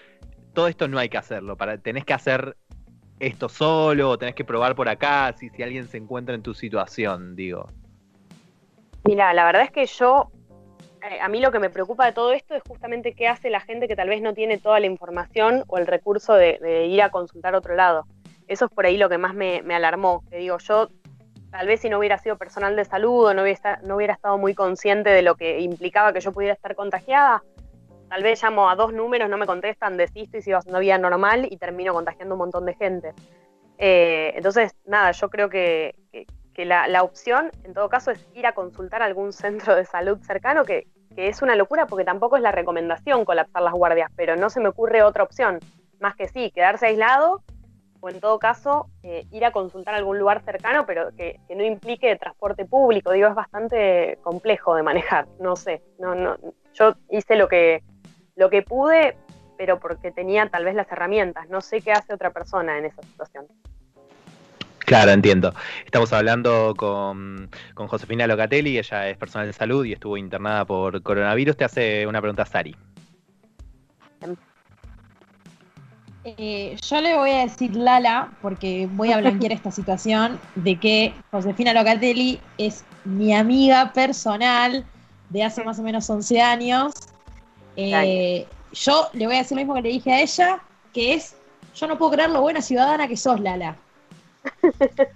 todo 0.55 0.69
esto 0.69 0.89
no 0.89 0.99
hay 0.99 1.09
que 1.09 1.19
hacerlo, 1.19 1.57
para, 1.57 1.79
tenés 1.79 2.05
que 2.05 2.15
hacer 2.15 2.57
esto 3.21 3.49
solo 3.49 4.11
o 4.11 4.19
tenés 4.19 4.35
que 4.35 4.45
probar 4.45 4.75
por 4.75 4.89
acá 4.89 5.35
si, 5.37 5.49
si 5.51 5.63
alguien 5.63 5.89
se 5.89 5.99
encuentra 5.99 6.35
en 6.35 6.43
tu 6.43 6.55
situación, 6.55 7.37
digo? 7.37 7.69
Mira, 9.05 9.35
la 9.35 9.45
verdad 9.45 9.63
es 9.63 9.71
que 9.71 9.85
yo, 9.87 10.31
eh, 11.03 11.21
a 11.21 11.29
mí 11.29 11.41
lo 11.41 11.53
que 11.53 11.59
me 11.59 11.69
preocupa 11.69 12.07
de 12.07 12.13
todo 12.13 12.33
esto 12.33 12.55
es 12.55 12.63
justamente 12.67 13.15
qué 13.15 13.29
hace 13.29 13.51
la 13.51 13.61
gente 13.61 13.87
que 13.87 13.97
tal 13.97 14.09
vez 14.09 14.23
no 14.23 14.33
tiene 14.33 14.59
toda 14.59 14.81
la 14.81 14.87
información 14.87 15.63
o 15.67 15.77
el 15.77 15.87
recurso 15.87 16.35
de, 16.35 16.87
ir 16.87 17.03
a 17.03 17.11
consultar 17.11 17.55
a 17.55 17.59
otro 17.59 17.75
lado. 17.75 18.07
Eso 18.49 18.67
es 18.67 18.71
por 18.71 18.87
ahí 18.87 18.97
lo 18.97 19.09
que 19.09 19.19
más 19.19 19.35
me, 19.35 19.61
alarmó. 19.75 20.23
Te 20.31 20.39
digo, 20.39 20.59
yo 20.59 20.89
tal 21.51 21.67
vez 21.67 21.81
si 21.81 21.89
no 21.89 21.99
hubiera 21.99 22.19
sido 22.19 22.37
personal 22.37 22.77
de 22.77 22.85
salud 22.85 23.27
o 23.27 23.35
no 23.35 23.43
hubiera, 23.43 23.79
no 23.85 23.97
hubiera 23.97 24.15
estado 24.15 24.39
muy 24.39 24.55
consciente 24.55 25.11
de 25.11 25.23
lo 25.23 25.37
que 25.37 25.61
implicaba 25.61 26.13
que 26.13 26.21
yo 26.21 26.33
pudiera 26.33 26.55
estar 26.55 26.75
contagiada, 26.75 27.43
Tal 28.09 28.23
vez 28.23 28.41
llamo 28.43 28.71
a 28.71 28.77
dos 28.77 28.93
números, 28.93 29.29
no 29.29 29.37
me 29.37 29.45
contestan, 29.47 29.97
desisto 29.97 30.37
y 30.37 30.43
sigo 30.43 30.59
haciendo 30.59 30.79
vida 30.79 30.99
normal 30.99 31.49
y 31.51 31.57
termino 31.57 31.93
contagiando 31.93 32.37
un 32.37 32.39
montón 32.39 32.65
de 32.65 32.75
gente. 32.75 33.13
Eh, 33.79 34.33
entonces, 34.37 34.77
nada, 34.85 35.11
yo 35.11 35.31
creo 35.31 35.49
que, 35.49 35.97
la, 36.57 37.03
opción, 37.03 37.51
en 37.65 37.75
todo 37.75 37.89
caso, 37.89 38.13
es 38.13 38.25
ir 38.35 38.47
a 38.47 38.53
consultar 38.53 39.03
a 39.03 39.07
algún 39.07 39.33
centro 39.33 39.75
de 39.75 39.85
salud 39.85 40.19
cercano, 40.23 40.65
que, 40.65 40.87
es 41.17 41.43
una 41.43 41.55
locura 41.55 41.87
porque 41.87 42.05
tampoco 42.05 42.37
es 42.37 42.43
la 42.43 42.53
recomendación 42.53 43.25
colapsar 43.25 43.63
las 43.63 43.75
guardias, 43.75 44.11
pero 44.17 44.35
no 44.35 44.51
se 44.51 44.61
me 44.61 44.69
ocurre 44.69 45.03
otra 45.03 45.23
opción, 45.23 45.61
más 46.01 46.17
que 46.17 46.29
sí, 46.29 46.51
quedarse 46.53 46.87
aislado 46.87 47.43
o 48.05 48.11
en 48.11 48.21
todo 48.21 48.39
caso 48.39 48.91
eh, 49.03 49.25
ir 49.33 49.47
a 49.47 49.51
consultar 49.51 49.95
a 49.95 49.97
algún 49.97 50.19
lugar 50.19 50.43
cercano, 50.45 50.85
pero 50.85 51.11
que, 51.17 51.41
que, 51.49 51.57
no 51.57 51.65
implique 51.65 52.15
transporte 52.17 52.67
público. 52.67 53.13
Digo, 53.13 53.29
es 53.29 53.35
bastante 53.35 54.19
complejo 54.23 54.75
de 54.75 54.83
manejar, 54.83 55.27
no 55.41 55.57
sé. 55.57 55.83
No, 55.99 56.15
no, 56.15 56.37
yo 56.75 56.97
hice 57.11 57.37
lo 57.37 57.49
que, 57.49 57.83
lo 58.37 58.51
que 58.51 58.61
pude, 58.61 59.17
pero 59.57 59.81
porque 59.81 60.11
tenía 60.11 60.47
tal 60.51 60.67
vez 60.67 60.75
las 60.75 60.91
herramientas. 60.93 61.49
No 61.49 61.63
sé 61.63 61.81
qué 61.81 61.93
hace 61.93 62.13
otra 62.13 62.29
persona 62.31 62.77
en 62.77 62.85
esa 62.85 63.01
situación. 63.01 63.47
Claro, 64.81 65.13
entiendo. 65.13 65.55
Estamos 65.87 66.13
hablando 66.13 66.75
con, 66.77 67.49
Josefina 67.75 68.27
Locatelli, 68.27 68.77
ella 68.77 69.09
es 69.09 69.17
personal 69.17 69.47
de 69.47 69.55
salud 69.55 69.83
y 69.87 69.95
estuvo 69.95 70.19
internada 70.19 70.67
por 70.67 71.03
coronavirus. 71.03 71.57
Te 71.57 71.65
hace 71.65 72.07
una 72.07 72.21
pregunta 72.21 72.45
Sari. 72.45 72.77
Eh, 76.25 76.77
yo 76.83 77.01
le 77.03 77.17
voy 77.17 77.31
a 77.31 77.41
decir 77.41 77.77
Lala, 77.77 78.33
porque 78.41 78.89
voy 78.93 79.13
a 79.13 79.19
blanquear 79.19 79.53
esta 79.53 79.71
situación, 79.71 80.41
de 80.55 80.81
que 80.81 81.15
Josefina 81.31 81.75
Locatelli 81.75 82.41
es 82.57 82.85
mi 83.05 83.35
amiga 83.35 83.93
personal 83.93 84.85
de 85.29 85.43
hace 85.43 85.63
más 85.65 85.79
o 85.79 85.83
menos 85.83 86.09
11 86.09 86.41
años. 86.41 86.95
Eh, 87.77 88.47
yo 88.73 89.09
le 89.13 89.27
voy 89.27 89.37
a 89.37 89.39
decir 89.39 89.57
lo 89.57 89.61
mismo 89.61 89.75
que 89.75 89.83
le 89.83 89.89
dije 89.91 90.13
a 90.13 90.21
ella, 90.21 90.63
que 90.95 91.15
es, 91.15 91.37
yo 91.75 91.87
no 91.87 91.99
puedo 91.99 92.13
creer 92.13 92.31
lo 92.31 92.41
buena 92.41 92.63
ciudadana 92.63 93.07
que 93.07 93.17
sos, 93.17 93.41
Lala. 93.41 93.77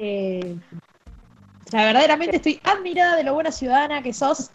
Eh, 0.00 0.56
verdaderamente 1.72 2.36
estoy 2.36 2.60
admirada 2.62 3.16
de 3.16 3.24
lo 3.24 3.34
buena 3.34 3.50
ciudadana 3.50 4.00
que 4.00 4.12
sos. 4.12 4.52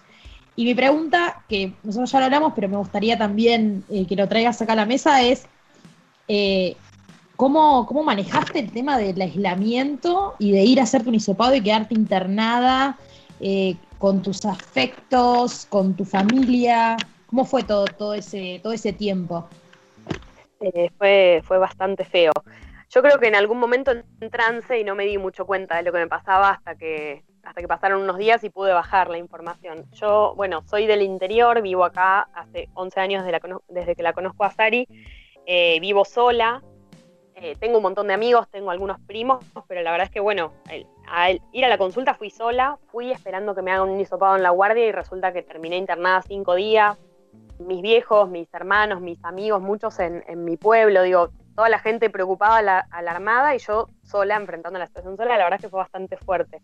Y 0.55 0.65
mi 0.65 0.75
pregunta, 0.75 1.43
que 1.49 1.73
nosotros 1.83 2.11
ya 2.11 2.19
lo 2.19 2.25
hablamos, 2.25 2.53
pero 2.53 2.69
me 2.69 2.77
gustaría 2.77 3.17
también 3.17 3.83
eh, 3.89 4.05
que 4.05 4.15
lo 4.15 4.27
traigas 4.27 4.61
acá 4.61 4.73
a 4.73 4.77
la 4.77 4.85
mesa, 4.85 5.21
es 5.23 5.45
eh, 6.27 6.75
¿cómo, 7.35 7.87
manejaste 8.05 8.59
el 8.59 8.71
tema 8.71 8.97
del 8.97 9.19
aislamiento 9.19 10.35
y 10.37 10.51
de 10.51 10.63
ir 10.63 10.79
a 10.79 10.83
hacerte 10.83 11.09
un 11.09 11.15
hisopado 11.15 11.55
y 11.55 11.61
quedarte 11.61 11.95
internada 11.95 12.97
eh, 13.39 13.75
con 13.97 14.21
tus 14.21 14.45
afectos, 14.45 15.65
con 15.69 15.95
tu 15.95 16.05
familia? 16.05 16.97
¿Cómo 17.25 17.45
fue 17.45 17.63
todo, 17.63 17.85
todo, 17.85 18.13
ese, 18.13 18.59
todo 18.61 18.73
ese 18.73 18.93
tiempo? 18.93 19.47
fue, 20.97 21.41
fue 21.43 21.57
bastante 21.57 22.05
feo. 22.05 22.31
Yo 22.89 23.01
creo 23.01 23.19
que 23.19 23.27
en 23.27 23.35
algún 23.35 23.59
momento 23.59 23.91
en 23.91 24.29
trance 24.29 24.79
y 24.79 24.83
no 24.85 24.95
me 24.95 25.05
di 25.05 25.17
mucho 25.17 25.45
cuenta 25.45 25.75
de 25.75 25.83
lo 25.83 25.91
que 25.91 25.97
me 25.97 26.07
pasaba 26.07 26.51
hasta 26.51 26.75
que, 26.75 27.23
hasta 27.43 27.61
que 27.61 27.67
pasaron 27.67 28.01
unos 28.01 28.17
días 28.17 28.43
y 28.43 28.49
pude 28.49 28.73
bajar 28.73 29.09
la 29.09 29.17
información. 29.17 29.85
Yo, 29.91 30.33
bueno, 30.35 30.63
soy 30.65 30.87
del 30.87 31.01
interior, 31.01 31.61
vivo 31.61 31.83
acá 31.83 32.27
hace 32.33 32.69
11 32.73 32.99
años 32.99 33.25
desde 33.67 33.95
que 33.95 34.03
la 34.03 34.13
conozco 34.13 34.43
a 34.43 34.51
Sari, 34.51 34.87
eh, 35.45 35.79
vivo 35.79 36.05
sola, 36.05 36.63
eh, 37.35 37.55
tengo 37.59 37.77
un 37.77 37.83
montón 37.83 38.07
de 38.07 38.13
amigos, 38.13 38.47
tengo 38.49 38.71
algunos 38.71 38.99
primos, 39.01 39.43
pero 39.67 39.81
la 39.81 39.91
verdad 39.91 40.05
es 40.05 40.11
que, 40.11 40.19
bueno, 40.19 40.53
al 41.07 41.41
ir 41.51 41.65
a 41.65 41.67
la 41.67 41.77
consulta 41.77 42.13
fui 42.13 42.29
sola, 42.29 42.77
fui 42.87 43.11
esperando 43.11 43.53
que 43.55 43.61
me 43.61 43.71
hagan 43.71 43.89
un 43.89 43.99
hisopado 43.99 44.35
en 44.35 44.43
la 44.43 44.51
guardia 44.51 44.85
y 44.85 44.91
resulta 44.91 45.33
que 45.33 45.41
terminé 45.41 45.77
internada 45.77 46.21
cinco 46.21 46.55
días. 46.55 46.97
Mis 47.59 47.81
viejos, 47.81 48.29
mis 48.29 48.51
hermanos, 48.53 49.01
mis 49.01 49.23
amigos, 49.25 49.61
muchos 49.61 49.99
en, 49.99 50.23
en 50.27 50.45
mi 50.45 50.57
pueblo, 50.57 51.01
digo, 51.01 51.29
toda 51.55 51.69
la 51.69 51.79
gente 51.79 52.09
preocupada, 52.09 52.87
alarmada 52.91 53.55
y 53.55 53.59
yo 53.59 53.87
sola 54.03 54.35
enfrentando 54.35 54.79
la 54.79 54.87
situación 54.87 55.17
sola, 55.17 55.37
la 55.37 55.43
verdad 55.43 55.59
es 55.59 55.65
que 55.65 55.69
fue 55.69 55.79
bastante 55.79 56.17
fuerte. 56.17 56.61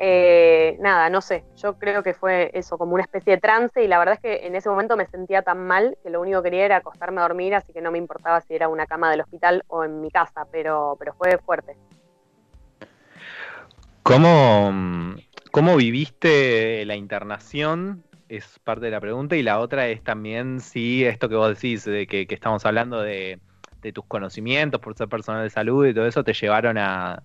Eh, 0.00 0.76
nada, 0.80 1.10
no 1.10 1.20
sé, 1.20 1.44
yo 1.56 1.76
creo 1.76 2.04
que 2.04 2.14
fue 2.14 2.50
eso, 2.54 2.78
como 2.78 2.94
una 2.94 3.02
especie 3.02 3.34
de 3.34 3.40
trance 3.40 3.82
y 3.82 3.88
la 3.88 3.98
verdad 3.98 4.14
es 4.14 4.20
que 4.20 4.46
en 4.46 4.54
ese 4.54 4.68
momento 4.68 4.96
me 4.96 5.06
sentía 5.06 5.42
tan 5.42 5.66
mal 5.66 5.98
que 6.02 6.10
lo 6.10 6.20
único 6.20 6.40
que 6.40 6.50
quería 6.50 6.66
era 6.66 6.76
acostarme 6.76 7.18
a 7.20 7.22
dormir, 7.22 7.54
así 7.54 7.72
que 7.72 7.80
no 7.80 7.90
me 7.90 7.98
importaba 7.98 8.40
si 8.40 8.54
era 8.54 8.68
una 8.68 8.86
cama 8.86 9.10
del 9.10 9.22
hospital 9.22 9.64
o 9.66 9.84
en 9.84 10.00
mi 10.00 10.10
casa, 10.10 10.46
pero, 10.52 10.94
pero 10.98 11.14
fue 11.14 11.38
fuerte. 11.38 11.76
¿Cómo, 14.04 14.72
¿Cómo 15.50 15.76
viviste 15.76 16.84
la 16.86 16.94
internación? 16.94 18.04
Es 18.28 18.58
parte 18.60 18.86
de 18.86 18.92
la 18.92 19.00
pregunta 19.00 19.34
y 19.36 19.42
la 19.42 19.58
otra 19.58 19.88
es 19.88 20.04
también 20.04 20.60
si 20.60 21.04
esto 21.04 21.28
que 21.28 21.34
vos 21.34 21.48
decís, 21.48 21.84
de 21.84 22.06
que 22.06 22.26
estamos 22.30 22.64
hablando 22.64 23.02
de 23.02 23.40
de 23.82 23.92
tus 23.92 24.04
conocimientos 24.06 24.80
por 24.80 24.96
ser 24.96 25.08
personal 25.08 25.42
de 25.42 25.50
salud 25.50 25.86
y 25.86 25.94
todo 25.94 26.06
eso 26.06 26.24
te 26.24 26.32
llevaron 26.32 26.78
a, 26.78 27.22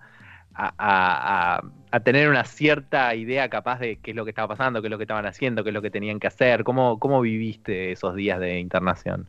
a, 0.56 1.62
tener 2.00 2.30
una 2.30 2.44
cierta 2.46 3.14
idea 3.16 3.50
capaz 3.50 3.80
de 3.80 3.98
qué 3.98 4.12
es 4.12 4.18
lo 4.18 4.24
que 4.24 4.32
estaba 4.32 4.48
pasando, 4.48 4.82
qué 4.82 4.88
es 4.88 4.92
lo 4.92 4.98
que 4.98 5.04
estaban 5.04 5.26
haciendo, 5.26 5.64
qué 5.64 5.70
es 5.70 5.74
lo 5.74 5.82
que 5.82 5.92
tenían 5.92 6.20
que 6.20 6.28
hacer. 6.28 6.64
¿Cómo, 6.64 7.00
cómo 7.00 7.22
viviste 7.22 7.92
esos 7.92 8.16
días 8.16 8.40
de 8.40 8.60
internación? 8.60 9.28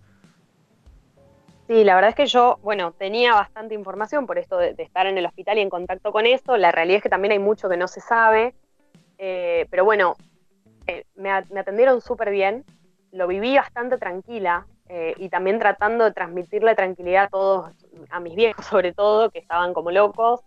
Sí, 1.67 1.83
la 1.83 1.95
verdad 1.95 2.11
es 2.11 2.17
que 2.17 2.27
yo, 2.27 2.59
bueno, 2.63 2.93
tenía 2.93 3.33
bastante 3.33 3.75
información 3.75 4.27
por 4.27 4.39
esto 4.39 4.59
de, 4.59 4.75
estar 4.79 5.07
en 5.07 5.17
el 5.17 5.25
hospital 5.25 5.57
y 5.57 5.63
en 5.63 5.71
contacto 5.71 6.13
con 6.13 6.27
esto. 6.27 6.59
La 6.59 6.73
realidad 6.73 6.99
es 6.99 7.03
que 7.03 7.09
también 7.09 7.33
hay 7.33 7.39
mucho 7.39 7.71
que 7.71 7.79
no 7.79 7.89
se 7.89 8.01
sabe. 8.01 8.55
Eh, 9.17 9.67
pero 9.71 9.85
bueno, 9.85 10.17
eh, 10.87 11.05
me, 11.15 11.31
atendieron 11.31 12.03
súper 12.03 12.31
bien. 12.31 12.65
Lo 13.13 13.27
viví 13.27 13.57
bastante 13.57 13.97
tranquila. 13.97 14.67
Eh, 14.91 15.15
y 15.17 15.31
también 15.31 15.59
tratando 15.59 16.05
de 16.05 16.13
transmitirle 16.13 16.75
tranquilidad 16.75 17.25
a 17.25 17.29
todos, 17.29 17.73
a 18.11 18.21
mis 18.21 18.35
viejos 18.35 18.67
sobre 18.67 18.93
todo, 18.93 19.31
que 19.31 19.39
estaban 19.39 19.73
como 19.73 19.91
locos. 19.91 20.41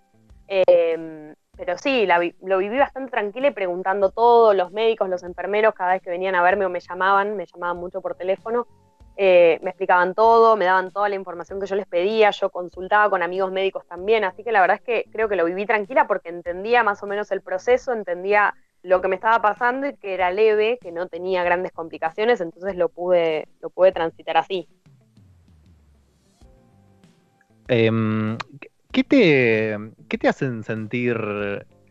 Pero 1.57 1.77
sí, 1.77 2.07
lo 2.41 2.57
viví 2.59 2.77
bastante 2.77 3.11
tranquila 3.11 3.47
y 3.47 3.51
preguntando 3.51 4.11
todo, 4.11 4.53
los 4.53 4.71
médicos, 4.71 5.09
los 5.09 5.23
enfermeros, 5.23 5.73
cada 5.73 5.93
vez 5.93 6.03
que 6.03 6.11
venían 6.11 6.35
a 6.35 6.43
verme 6.43 6.65
o 6.65 6.69
me 6.69 6.79
llamaban, 6.79 7.35
me 7.35 7.45
llamaban 7.47 7.77
mucho 7.77 7.99
por 7.99 8.15
teléfono, 8.15 8.67
eh, 9.19 9.57
me 9.63 9.71
explicaban 9.71 10.13
todo, 10.13 10.55
me 10.55 10.65
daban 10.65 10.91
toda 10.91 11.09
la 11.09 11.15
información 11.15 11.59
que 11.59 11.65
yo 11.65 11.75
les 11.75 11.87
pedía, 11.87 12.29
yo 12.29 12.51
consultaba 12.51 13.09
con 13.09 13.23
amigos 13.23 13.51
médicos 13.51 13.87
también, 13.87 14.23
así 14.23 14.43
que 14.43 14.51
la 14.51 14.61
verdad 14.61 14.77
es 14.77 14.83
que 14.83 15.09
creo 15.11 15.27
que 15.27 15.35
lo 15.35 15.45
viví 15.45 15.65
tranquila 15.65 16.05
porque 16.05 16.29
entendía 16.29 16.83
más 16.83 17.01
o 17.01 17.07
menos 17.07 17.31
el 17.31 17.41
proceso, 17.41 17.91
entendía 17.91 18.53
lo 18.83 19.01
que 19.01 19.07
me 19.07 19.15
estaba 19.15 19.41
pasando 19.41 19.87
y 19.87 19.95
que 19.95 20.13
era 20.13 20.29
leve, 20.29 20.77
que 20.79 20.91
no 20.91 21.07
tenía 21.07 21.43
grandes 21.43 21.71
complicaciones, 21.71 22.39
entonces 22.41 22.75
lo 22.75 22.89
pude, 22.89 23.47
lo 23.59 23.71
pude 23.71 23.91
transitar 23.91 24.37
así. 24.37 24.69
Em, 27.67 28.37
¿qué, 28.97 29.03
te, 29.03 29.77
¿Qué 30.09 30.17
te 30.17 30.27
hacen 30.27 30.63
sentir 30.63 31.15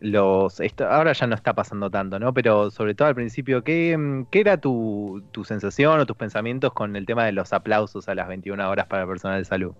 los... 0.01 0.61
ahora 0.81 1.13
ya 1.13 1.29
no 1.29 1.37
está 1.37 1.53
pasando 1.53 1.89
tanto, 1.89 2.19
¿no? 2.19 2.35
Pero 2.35 2.73
sobre 2.73 2.97
todo 2.97 3.07
al 3.07 3.15
principio, 3.15 3.63
¿qué, 3.63 4.25
qué 4.33 4.41
era 4.41 4.57
tu, 4.57 5.23
tu, 5.31 5.45
sensación 5.45 6.01
o 6.01 6.07
tus 6.07 6.17
pensamientos 6.17 6.73
con 6.73 6.97
el 6.97 7.07
tema 7.07 7.25
de 7.25 7.31
los 7.31 7.53
aplausos 7.53 8.09
a 8.09 8.17
las 8.17 8.27
21 8.27 8.69
horas 8.69 8.89
para 8.89 9.03
el 9.03 9.09
personal 9.09 9.39
de 9.39 9.45
salud? 9.45 9.73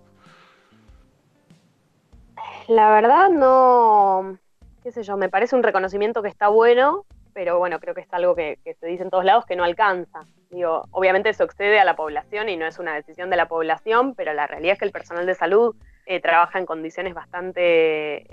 La 2.69 2.91
verdad 2.91 3.29
no, 3.29 4.37
qué 4.81 4.93
sé 4.93 5.03
yo, 5.03 5.17
me 5.17 5.27
parece 5.27 5.53
un 5.53 5.63
reconocimiento 5.63 6.21
que 6.21 6.29
está 6.29 6.47
bueno, 6.47 7.05
pero 7.33 7.59
bueno, 7.59 7.81
creo 7.81 7.93
que 7.93 8.01
es 8.01 8.13
algo 8.13 8.35
que, 8.35 8.57
se 8.79 8.87
dice 8.87 9.03
en 9.03 9.09
todos 9.09 9.25
lados 9.25 9.45
que 9.45 9.57
no 9.57 9.65
alcanza. 9.65 10.25
Digo, 10.49 10.85
obviamente 10.91 11.27
eso 11.27 11.43
excede 11.43 11.77
a 11.77 11.83
la 11.83 11.97
población 11.97 12.47
y 12.47 12.55
no 12.55 12.65
es 12.65 12.79
una 12.79 12.95
decisión 12.95 13.29
de 13.29 13.35
la 13.35 13.49
población, 13.49 14.15
pero 14.15 14.33
la 14.33 14.47
realidad 14.47 14.73
es 14.73 14.79
que 14.79 14.85
el 14.85 14.93
personal 14.93 15.25
de 15.25 15.35
salud 15.35 15.75
eh, 16.07 16.21
trabaja 16.21 16.57
en 16.57 16.65
condiciones 16.65 17.13
bastante 17.13 17.61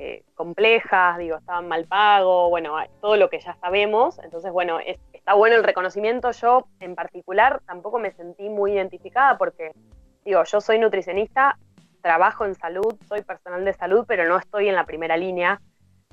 eh, 0.00 0.24
complejas, 0.34 1.18
digo, 1.18 1.36
estaban 1.36 1.68
mal 1.68 1.86
pagos, 1.86 2.48
bueno, 2.50 2.76
todo 3.00 3.16
lo 3.16 3.28
que 3.28 3.40
ya 3.40 3.54
sabemos. 3.56 4.18
Entonces, 4.20 4.52
bueno, 4.52 4.78
está 5.12 5.34
bueno 5.34 5.56
el 5.56 5.64
reconocimiento. 5.64 6.30
Yo, 6.30 6.68
en 6.80 6.94
particular, 6.94 7.60
tampoco 7.66 7.98
me 7.98 8.12
sentí 8.12 8.48
muy 8.48 8.72
identificada 8.72 9.36
porque, 9.36 9.72
digo, 10.24 10.42
yo 10.44 10.60
soy 10.60 10.78
nutricionista, 10.78 11.58
trabajo 12.00 12.44
en 12.44 12.54
salud, 12.54 12.94
soy 13.08 13.22
personal 13.22 13.64
de 13.64 13.72
salud, 13.72 14.04
pero 14.06 14.28
no 14.28 14.38
estoy 14.38 14.68
en 14.68 14.74
la 14.74 14.86
primera 14.86 15.16
línea 15.16 15.60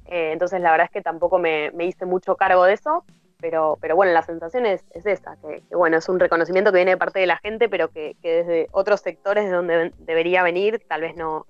eh, 0.05 0.31
entonces 0.33 0.59
la 0.61 0.71
verdad 0.71 0.85
es 0.85 0.91
que 0.91 1.01
tampoco 1.01 1.39
me, 1.39 1.71
hice 1.79 2.05
mucho 2.05 2.35
cargo 2.35 2.63
de 2.65 2.73
eso, 2.73 3.05
pero, 3.41 3.77
pero 3.81 3.95
bueno, 3.95 4.13
la 4.13 4.21
sensación 4.21 4.65
es, 4.65 4.83
esa, 4.93 5.35
que, 5.41 5.63
bueno, 5.75 5.97
es 5.97 6.07
un 6.07 6.19
reconocimiento 6.19 6.71
que 6.71 6.77
viene 6.77 6.91
de 6.91 6.97
parte 6.97 7.19
de 7.19 7.27
la 7.27 7.37
gente, 7.37 7.67
pero 7.67 7.89
que, 7.89 8.15
desde 8.21 8.67
otros 8.71 9.01
sectores 9.01 9.45
de 9.45 9.51
donde 9.51 9.91
debería 9.97 10.43
venir 10.43 10.83
tal 10.87 11.01
vez 11.01 11.15
no, 11.15 11.47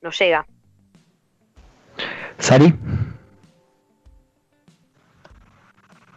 no 0.00 0.10
llega. 0.10 0.46
Sari. 2.38 2.74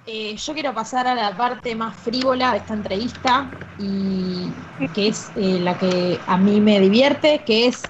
Eh, 0.08 0.36
yo 0.36 0.54
quiero 0.54 0.72
pasar 0.74 1.08
a 1.08 1.16
la 1.16 1.36
parte 1.36 1.74
más 1.74 1.96
frívola 1.96 2.52
de 2.52 2.58
esta 2.58 2.76
entrevista 2.76 3.50
y 3.80 4.52
que 4.94 5.08
es 5.08 5.32
eh, 5.36 5.60
la 5.60 5.76
que 5.80 6.20
a 6.28 6.38
mí 6.38 6.62
me 6.62 6.80
divierte, 6.80 7.40
que 7.44 7.68
es 7.68 7.90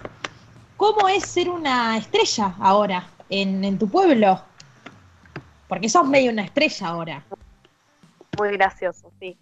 cómo 0.77 1.09
es 1.09 1.23
ser 1.25 1.49
una 1.49 1.97
estrella 1.97 2.55
ahora 2.59 3.05
en, 3.29 3.77
tu 3.77 3.89
pueblo? 3.89 4.41
Porque 5.67 5.89
sos 5.89 6.07
medio 6.07 6.31
una 6.31 6.43
estrella 6.43 6.87
ahora. 6.87 7.23
Muy 8.37 8.51
gracioso, 8.51 9.11
sí. 9.19 9.37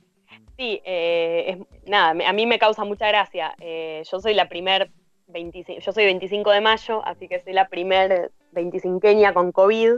Sí, 0.58 0.82
eh, 0.86 1.64
nada, 1.88 2.10
a 2.28 2.34
mí 2.34 2.46
me 2.46 2.60
causa 2.60 2.84
mucha 2.84 3.08
gracia. 3.08 3.56
Eh, 3.60 4.04
yo 4.10 4.20
soy 4.20 4.34
la 4.34 4.48
primer 4.48 4.92
25, 5.28 5.82
yo 5.82 5.92
soy 5.92 6.06
25 6.06 6.52
de 6.52 6.62
mayo, 6.62 7.04
así 7.06 7.28
que 7.28 7.40
soy 7.40 7.54
la 7.54 7.68
primer 7.68 8.32
25eña 8.54 9.34
con 9.34 9.52
COVID, 9.52 9.94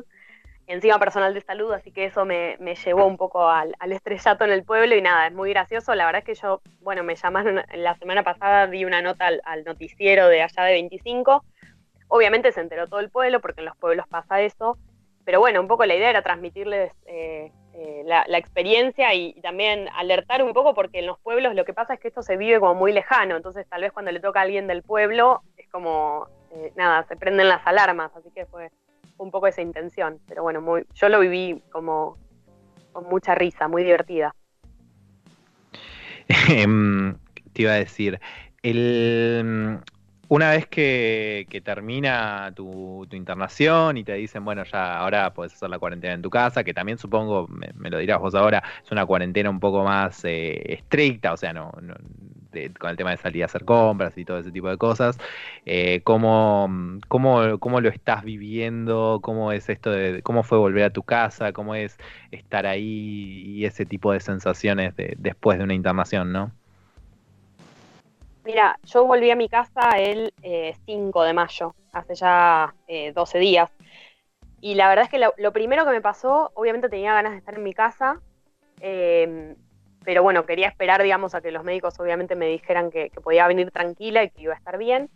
encima 0.67 0.98
personal 0.98 1.34
de 1.34 1.41
salud, 1.41 1.74
así 1.74 1.91
que 1.91 2.05
eso 2.05 2.24
me, 2.24 2.58
llevó 2.86 3.05
un 3.05 3.17
poco 3.17 3.50
al, 3.50 3.75
estrellato 3.91 4.46
en 4.46 4.51
el 4.51 4.63
pueblo 4.63 4.96
y 4.96 5.01
nada, 5.01 5.27
es 5.27 5.34
muy 5.34 5.50
gracioso. 5.50 5.94
La 5.94 6.05
verdad 6.05 6.20
es 6.20 6.25
que 6.25 6.41
yo, 6.41 6.62
bueno, 6.79 7.03
me 7.03 7.15
llamaron 7.15 7.62
la 7.74 7.96
semana 7.96 8.24
pasada, 8.24 8.67
di 8.67 8.86
una 8.86 9.01
nota 9.01 9.27
al, 9.27 9.41
al 9.44 9.65
noticiero 9.65 10.29
de 10.29 10.41
allá 10.41 10.63
de 10.63 10.72
25 10.74 11.44
Obviamente 12.08 12.51
se 12.51 12.62
enteró 12.62 12.88
todo 12.88 13.00
el 13.00 13.10
pueblo, 13.10 13.41
porque 13.41 13.62
en 13.62 13.65
los 13.65 13.77
pueblos 13.77 14.08
pasa 14.08 14.41
eso. 14.41 14.77
Pero 15.25 15.39
bueno, 15.39 15.60
un 15.60 15.67
poco 15.67 15.86
la 15.86 15.96
idea 15.96 16.12
era 16.12 16.22
transmitirles 16.22 16.91
eh, 17.08 17.51
eh, 17.74 18.03
la, 18.05 18.38
experiencia 18.38 19.13
y, 19.13 19.34
también 19.41 19.89
alertar 19.96 20.44
un 20.44 20.53
poco 20.53 20.74
porque 20.75 21.00
en 21.00 21.08
los 21.08 21.20
pueblos 21.20 21.55
lo 21.55 21.65
que 21.65 21.74
pasa 21.74 21.96
es 21.96 22.00
que 22.00 22.08
esto 22.08 22.22
se 22.22 22.38
vive 22.38 22.60
como 22.60 22.75
muy 22.75 22.94
lejano, 22.94 23.36
entonces 23.36 23.67
tal 23.67 23.82
vez 23.82 23.91
cuando 23.91 24.12
le 24.12 24.20
toca 24.20 24.39
a 24.39 24.44
alguien 24.44 24.67
del 24.67 24.84
pueblo 24.84 25.41
es 25.58 25.67
como, 25.70 26.27
eh, 26.51 26.72
nada, 26.75 27.03
se 27.08 27.15
prenden 27.15 27.50
las 27.50 27.65
alarmas, 27.65 28.12
así 28.15 28.29
que 28.34 28.46
fue 28.46 28.70
un 29.17 29.32
poco 29.32 29.48
esa 29.48 29.62
intención, 29.62 30.20
pero 30.27 30.44
bueno, 30.44 30.62
muy, 30.62 30.86
yo 30.94 31.10
lo 31.10 31.20
viví 31.20 31.62
como 31.72 32.17
con 32.94 33.10
mucha 33.10 33.36
risa, 33.36 33.67
muy 33.67 33.84
divertida. 33.84 34.34
Em, 36.50 37.17
te 37.53 37.63
iba 37.63 37.72
a 37.72 37.75
decir, 37.75 38.20
el, 38.63 39.79
una 40.27 40.51
vez 40.51 40.67
que, 40.67 41.48
termina 41.63 42.51
tu, 42.55 43.08
internación 43.12 43.98
y 43.98 44.03
te 44.03 44.13
dicen, 44.13 44.44
bueno, 44.44 44.63
ya 44.63 44.98
ahora 45.00 45.34
puedes 45.34 45.53
hacer 45.53 45.70
la 45.70 45.79
cuarentena 45.79 46.13
en 46.13 46.22
tu 46.22 46.29
casa, 46.29 46.63
que 46.63 46.74
también 46.74 46.98
supongo, 46.98 47.48
me, 47.48 47.89
lo 47.89 47.98
dirás 47.98 48.20
vos 48.20 48.36
ahora, 48.36 48.63
es 48.84 48.91
una 48.91 49.05
cuarentena 49.05 49.50
un 49.50 49.60
poco 49.60 49.84
más 49.84 50.24
eh, 50.25 50.74
estricta, 50.74 51.34
o 51.34 51.38
sea, 51.38 51.53
no, 51.53 51.72
con 52.79 52.89
el 52.89 52.98
tema 52.98 53.12
de 53.12 53.17
salir 53.17 53.44
a 53.44 53.46
hacer 53.46 53.65
compras 53.65 54.17
y 54.17 54.25
todo 54.25 54.39
ese 54.39 54.51
tipo 54.51 54.70
de 54.70 54.77
cosas. 54.77 55.17
Eh, 55.65 56.01
¿cómo, 56.03 56.70
cómo, 57.08 57.82
lo 57.82 57.89
estás 57.89 58.24
viviendo? 58.24 59.20
¿Cómo 59.22 59.51
es 59.51 59.70
esto 59.70 59.91
de 59.91 60.22
cómo 60.22 60.44
fue 60.44 60.58
volver 60.58 60.86
a 60.86 60.89
tu 60.91 61.03
casa? 61.03 61.51
¿Cómo 61.53 61.75
es 61.75 61.98
estar 62.32 62.65
ahí 62.65 63.44
y 63.46 63.65
ese 63.65 63.86
tipo 63.86 64.12
de 64.13 64.20
sensaciones 64.20 64.94
después 65.17 65.58
de 65.58 65.63
una 65.65 65.74
internación, 65.74 66.32
no? 66.32 66.51
Mira, 68.46 68.78
yo 68.84 69.06
volví 69.06 69.32
a 69.32 69.36
mi 69.36 69.50
casa 69.50 69.98
el 69.98 70.32
5 70.86 71.24
eh, 71.24 71.28
de 71.28 71.34
mayo, 71.34 71.75
hace 71.92 72.14
ya 72.14 72.75
12 73.14 73.38
eh, 73.38 73.42
días. 73.42 73.72
Y 74.62 74.75
la 74.75 74.88
verdad 74.88 75.06
es 75.06 75.10
que 75.10 75.18
lo, 75.18 75.52
primero 75.52 75.84
que 75.84 75.92
me 75.92 76.02
pasó, 76.02 76.52
obviamente 76.54 76.88
tenía 76.88 77.14
ganas 77.14 77.32
de 77.32 77.40
estar 77.40 77.56
en 77.56 77.64
mi 77.64 77.74
casa, 77.74 78.22
em, 78.82 79.56
pero 80.04 80.22
bueno, 80.22 80.46
quería 80.46 80.68
esperar, 80.68 81.02
digamos, 81.02 81.34
a 81.34 81.42
que 81.42 81.52
los 81.52 81.64
médicos 81.64 82.00
obviamente 82.00 82.36
me 82.36 82.46
dijeran 82.46 82.92
que 82.92 83.10
podía 83.24 83.48
venir 83.48 83.72
tranquila 83.72 84.24
y 84.24 84.30
que 84.30 84.44
iba 84.44 84.54
a 84.54 84.58
estar 84.58 84.78
bien. 84.78 85.10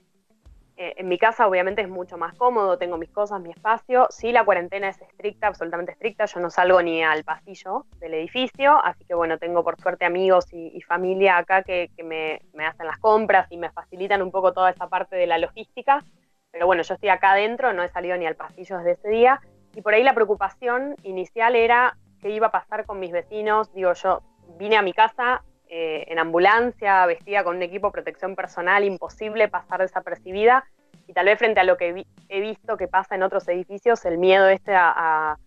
Eh, 0.81 0.95
en 0.95 1.09
mi 1.09 1.17
casa 1.17 1.45
obviamente 1.45 1.81
es 1.81 1.89
mucho 1.89 2.17
más 2.17 2.33
cómodo, 2.37 2.77
tengo 2.77 2.97
mis 2.97 3.09
cosas, 3.09 3.41
mi 3.41 3.51
espacio. 3.51 4.07
Sí, 4.11 4.31
la 4.31 4.45
cuarentena 4.45 4.87
es 4.87 5.01
estricta, 5.01 5.47
absolutamente 5.47 5.91
estricta. 5.91 6.23
Yo 6.23 6.39
no 6.39 6.49
salgo 6.49 6.81
ni 6.81 7.03
al 7.03 7.25
pasillo 7.25 7.85
del 7.99 8.13
edificio, 8.13 8.79
así 8.85 9.03
que 9.03 9.13
bueno, 9.13 9.37
tengo 9.37 9.61
por 9.61 9.77
suerte 9.81 10.05
amigos 10.05 10.45
y, 10.53 10.79
familia 10.87 11.37
acá 11.37 11.63
que, 11.63 11.91
me, 12.01 12.39
hacen 12.65 12.87
las 12.87 12.97
compras 12.97 13.51
y 13.51 13.57
me 13.57 13.69
facilitan 13.71 14.21
un 14.21 14.31
poco 14.31 14.53
toda 14.53 14.69
esa 14.69 14.87
parte 14.87 15.17
de 15.17 15.27
la 15.27 15.37
logística. 15.37 16.01
Pero 16.49 16.65
bueno, 16.65 16.81
yo 16.81 16.93
estoy 16.93 17.09
acá 17.09 17.33
adentro, 17.33 17.73
no 17.73 17.83
he 17.83 17.89
salido 17.89 18.15
ni 18.15 18.25
al 18.25 18.37
pasillo 18.37 18.77
desde 18.77 18.91
ese 18.91 19.09
día. 19.09 19.41
Y 19.75 19.81
por 19.81 19.93
ahí 19.93 20.03
la 20.03 20.13
preocupación 20.13 20.95
inicial 21.03 21.57
era 21.57 21.97
qué 22.21 22.29
iba 22.29 22.47
a 22.47 22.51
pasar 22.51 22.85
con 22.85 23.01
mis 23.01 23.11
vecinos. 23.11 23.69
Digo, 23.73 23.91
yo 23.91 24.21
vine 24.57 24.77
a 24.77 24.81
mi 24.81 24.93
casa 24.93 25.43
eh, 25.71 26.05
en 26.07 26.17
ambulancia, 26.17 27.05
vestida 27.05 27.43
con 27.43 27.57
un 27.57 27.61
equipo 27.61 27.87
de 27.87 27.91
protección 27.91 28.35
personal, 28.35 28.83
imposible 28.83 29.47
pasar 29.49 29.81
desapercibida. 29.81 30.65
Y 31.05 31.13
tal 31.13 31.27
vez 31.27 31.37
frente 31.37 31.59
a 31.59 31.63
lo 31.63 31.77
que 31.77 32.05
he 32.27 32.41
visto 32.41 32.75
que 32.75 32.87
pasa 32.87 33.13
en 33.13 33.21
otros 33.21 33.47
edificios, 33.47 34.03
el 34.05 34.17
miedo 34.17 34.47
este 34.49 34.73
a, 34.75 35.37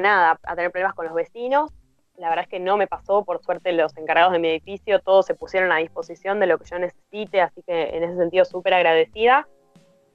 nada, 0.00 0.38
a 0.42 0.56
tener 0.56 0.70
problemas 0.70 0.94
con 0.94 1.04
los 1.04 1.14
vecinos. 1.14 1.70
La 2.16 2.30
verdad 2.30 2.44
es 2.44 2.48
que 2.48 2.58
no 2.58 2.78
me 2.78 2.86
pasó, 2.86 3.22
por 3.22 3.42
suerte 3.42 3.72
los 3.72 3.94
encargados 3.98 4.32
de 4.32 4.38
mi 4.38 4.48
edificio, 4.48 5.00
todos 5.00 5.26
se 5.26 5.34
pusieron 5.34 5.72
a 5.72 5.76
disposición 5.76 6.40
de 6.40 6.46
lo 6.46 6.58
que 6.58 6.64
yo 6.64 6.78
necesite, 6.78 7.42
así 7.42 7.62
que 7.66 7.96
en 7.96 8.02
ese 8.02 8.16
sentido 8.16 8.46
súper 8.46 8.72
agradecida. 8.72 9.46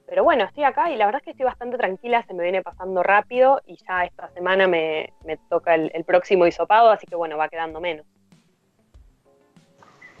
Pero 0.08 0.24
bueno, 0.24 0.44
estoy 0.44 0.64
acá 0.64 0.90
y 0.90 0.96
la 0.96 1.06
verdad 1.06 1.20
es 1.20 1.24
que 1.24 1.30
estoy 1.32 1.46
bastante 1.46 1.76
tranquila, 1.76 2.24
se 2.24 2.34
me 2.34 2.42
viene 2.42 2.62
pasando 2.62 3.04
rápido 3.04 3.60
y 3.64 3.76
ya 3.76 4.04
esta 4.04 4.28
semana 4.30 4.66
me, 4.66 5.12
toca 5.48 5.76
el, 5.76 5.90
el 5.94 6.04
próximo 6.04 6.46
hisopado, 6.46 6.90
así 6.90 7.06
que 7.06 7.14
bueno, 7.14 7.36
va 7.36 7.48
quedando 7.48 7.80
menos. 7.80 8.06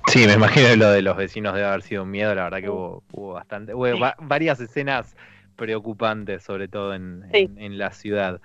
Sí, 0.06 0.24
me 0.26 0.34
imagino 0.34 0.76
lo 0.76 0.90
de 0.90 1.02
los 1.02 1.16
vecinos 1.16 1.54
debe 1.54 1.66
haber 1.66 1.82
sido 1.82 2.04
un 2.04 2.10
miedo, 2.10 2.34
la 2.34 2.44
verdad 2.44 2.60
que 2.60 2.70
hubo, 2.70 3.32
bastante, 3.32 3.74
hubo 3.74 3.86
varias 4.20 4.60
escenas 4.60 5.16
preocupantes, 5.56 6.44
sobre 6.44 6.68
todo 6.68 6.94
en, 6.94 7.78
la 7.78 7.90
ciudad. 7.90 8.40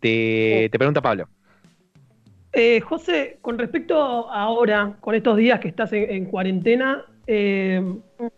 Te, 0.00 0.68
pregunta 0.70 1.00
Pablo. 1.00 1.28
Eh, 2.52 2.80
José, 2.80 3.38
con 3.40 3.58
respecto 3.58 4.30
ahora, 4.30 4.96
con 5.00 5.14
estos 5.14 5.36
días 5.36 5.60
que 5.60 5.68
estás 5.68 5.92
en, 5.92 6.26
cuarentena, 6.26 7.04
eh, 7.26 7.82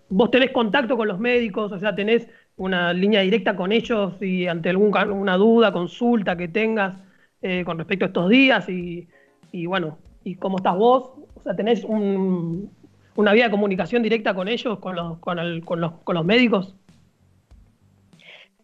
¿vos 0.08 0.30
tenés 0.30 0.50
contacto 0.50 0.96
con 0.96 1.08
los 1.08 1.18
médicos? 1.18 1.72
O 1.72 1.78
sea, 1.78 1.94
¿tenés 1.94 2.28
una 2.56 2.92
línea 2.92 3.20
directa 3.22 3.56
con 3.56 3.72
ellos 3.72 4.14
y 4.20 4.46
ante 4.46 4.70
alguna 4.70 5.36
duda, 5.36 5.72
consulta 5.72 6.36
que 6.36 6.48
tengas 6.48 6.98
eh, 7.42 7.64
con 7.64 7.78
respecto 7.78 8.04
a 8.04 8.08
estos 8.08 8.28
días? 8.28 8.68
Y, 8.68 9.08
y 9.50 9.66
bueno, 9.66 9.98
¿y 10.24 10.36
cómo 10.36 10.58
estás 10.58 10.76
vos? 10.76 11.25
Sea, 11.46 11.56
tenés 11.56 11.84
una 11.84 13.32
vía 13.32 13.44
de 13.44 13.50
comunicación 13.50 14.02
directa 14.02 14.34
con 14.34 14.48
ellos, 14.48 14.78
con 14.78 14.96
los, 14.96 16.24
médicos. 16.24 16.74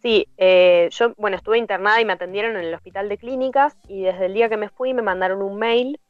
Sí, 0.03 0.27
eh, 0.37 0.89
yo, 0.91 1.15
bueno, 1.17 1.37
estuve 1.37 1.59
internada 1.59 2.01
y 2.01 2.05
me 2.05 2.15
atendieron 2.15 2.57
en 2.57 2.65
el 2.65 2.75
hospital 2.75 3.09
de 3.09 3.19
clínicas 3.19 3.77
y 3.89 4.03
desde 4.03 4.27
el 4.27 4.35
día 4.35 4.49
que 4.49 4.57
me 4.57 4.69
fui 4.69 4.95
me 4.95 5.03
mandaron 5.03 5.43
un 5.43 5.59
mail 5.59 6.01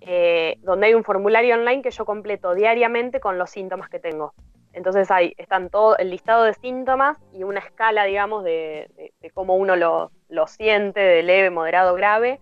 eh, 0.00 0.56
donde 0.62 0.86
hay 0.86 0.94
un 0.94 1.04
formulario 1.04 1.54
online 1.54 1.82
que 1.82 1.90
yo 1.90 2.06
completo 2.06 2.54
diariamente 2.54 3.20
con 3.20 3.36
los 3.36 3.50
síntomas 3.50 3.90
que 3.90 3.98
tengo. 3.98 4.32
Entonces 4.72 5.10
ahí 5.10 5.34
están 5.36 5.68
todo 5.68 5.98
el 5.98 6.08
listado 6.08 6.44
de 6.44 6.54
síntomas 6.54 7.18
y 7.34 7.42
una 7.42 7.60
escala, 7.60 8.04
digamos, 8.04 8.42
de, 8.44 9.12
cómo 9.34 9.56
uno 9.56 9.76
lo, 9.76 10.10
lo, 10.30 10.46
siente, 10.46 11.00
de 11.00 11.22
leve, 11.22 11.50
moderado, 11.50 11.94
grave. 11.94 12.40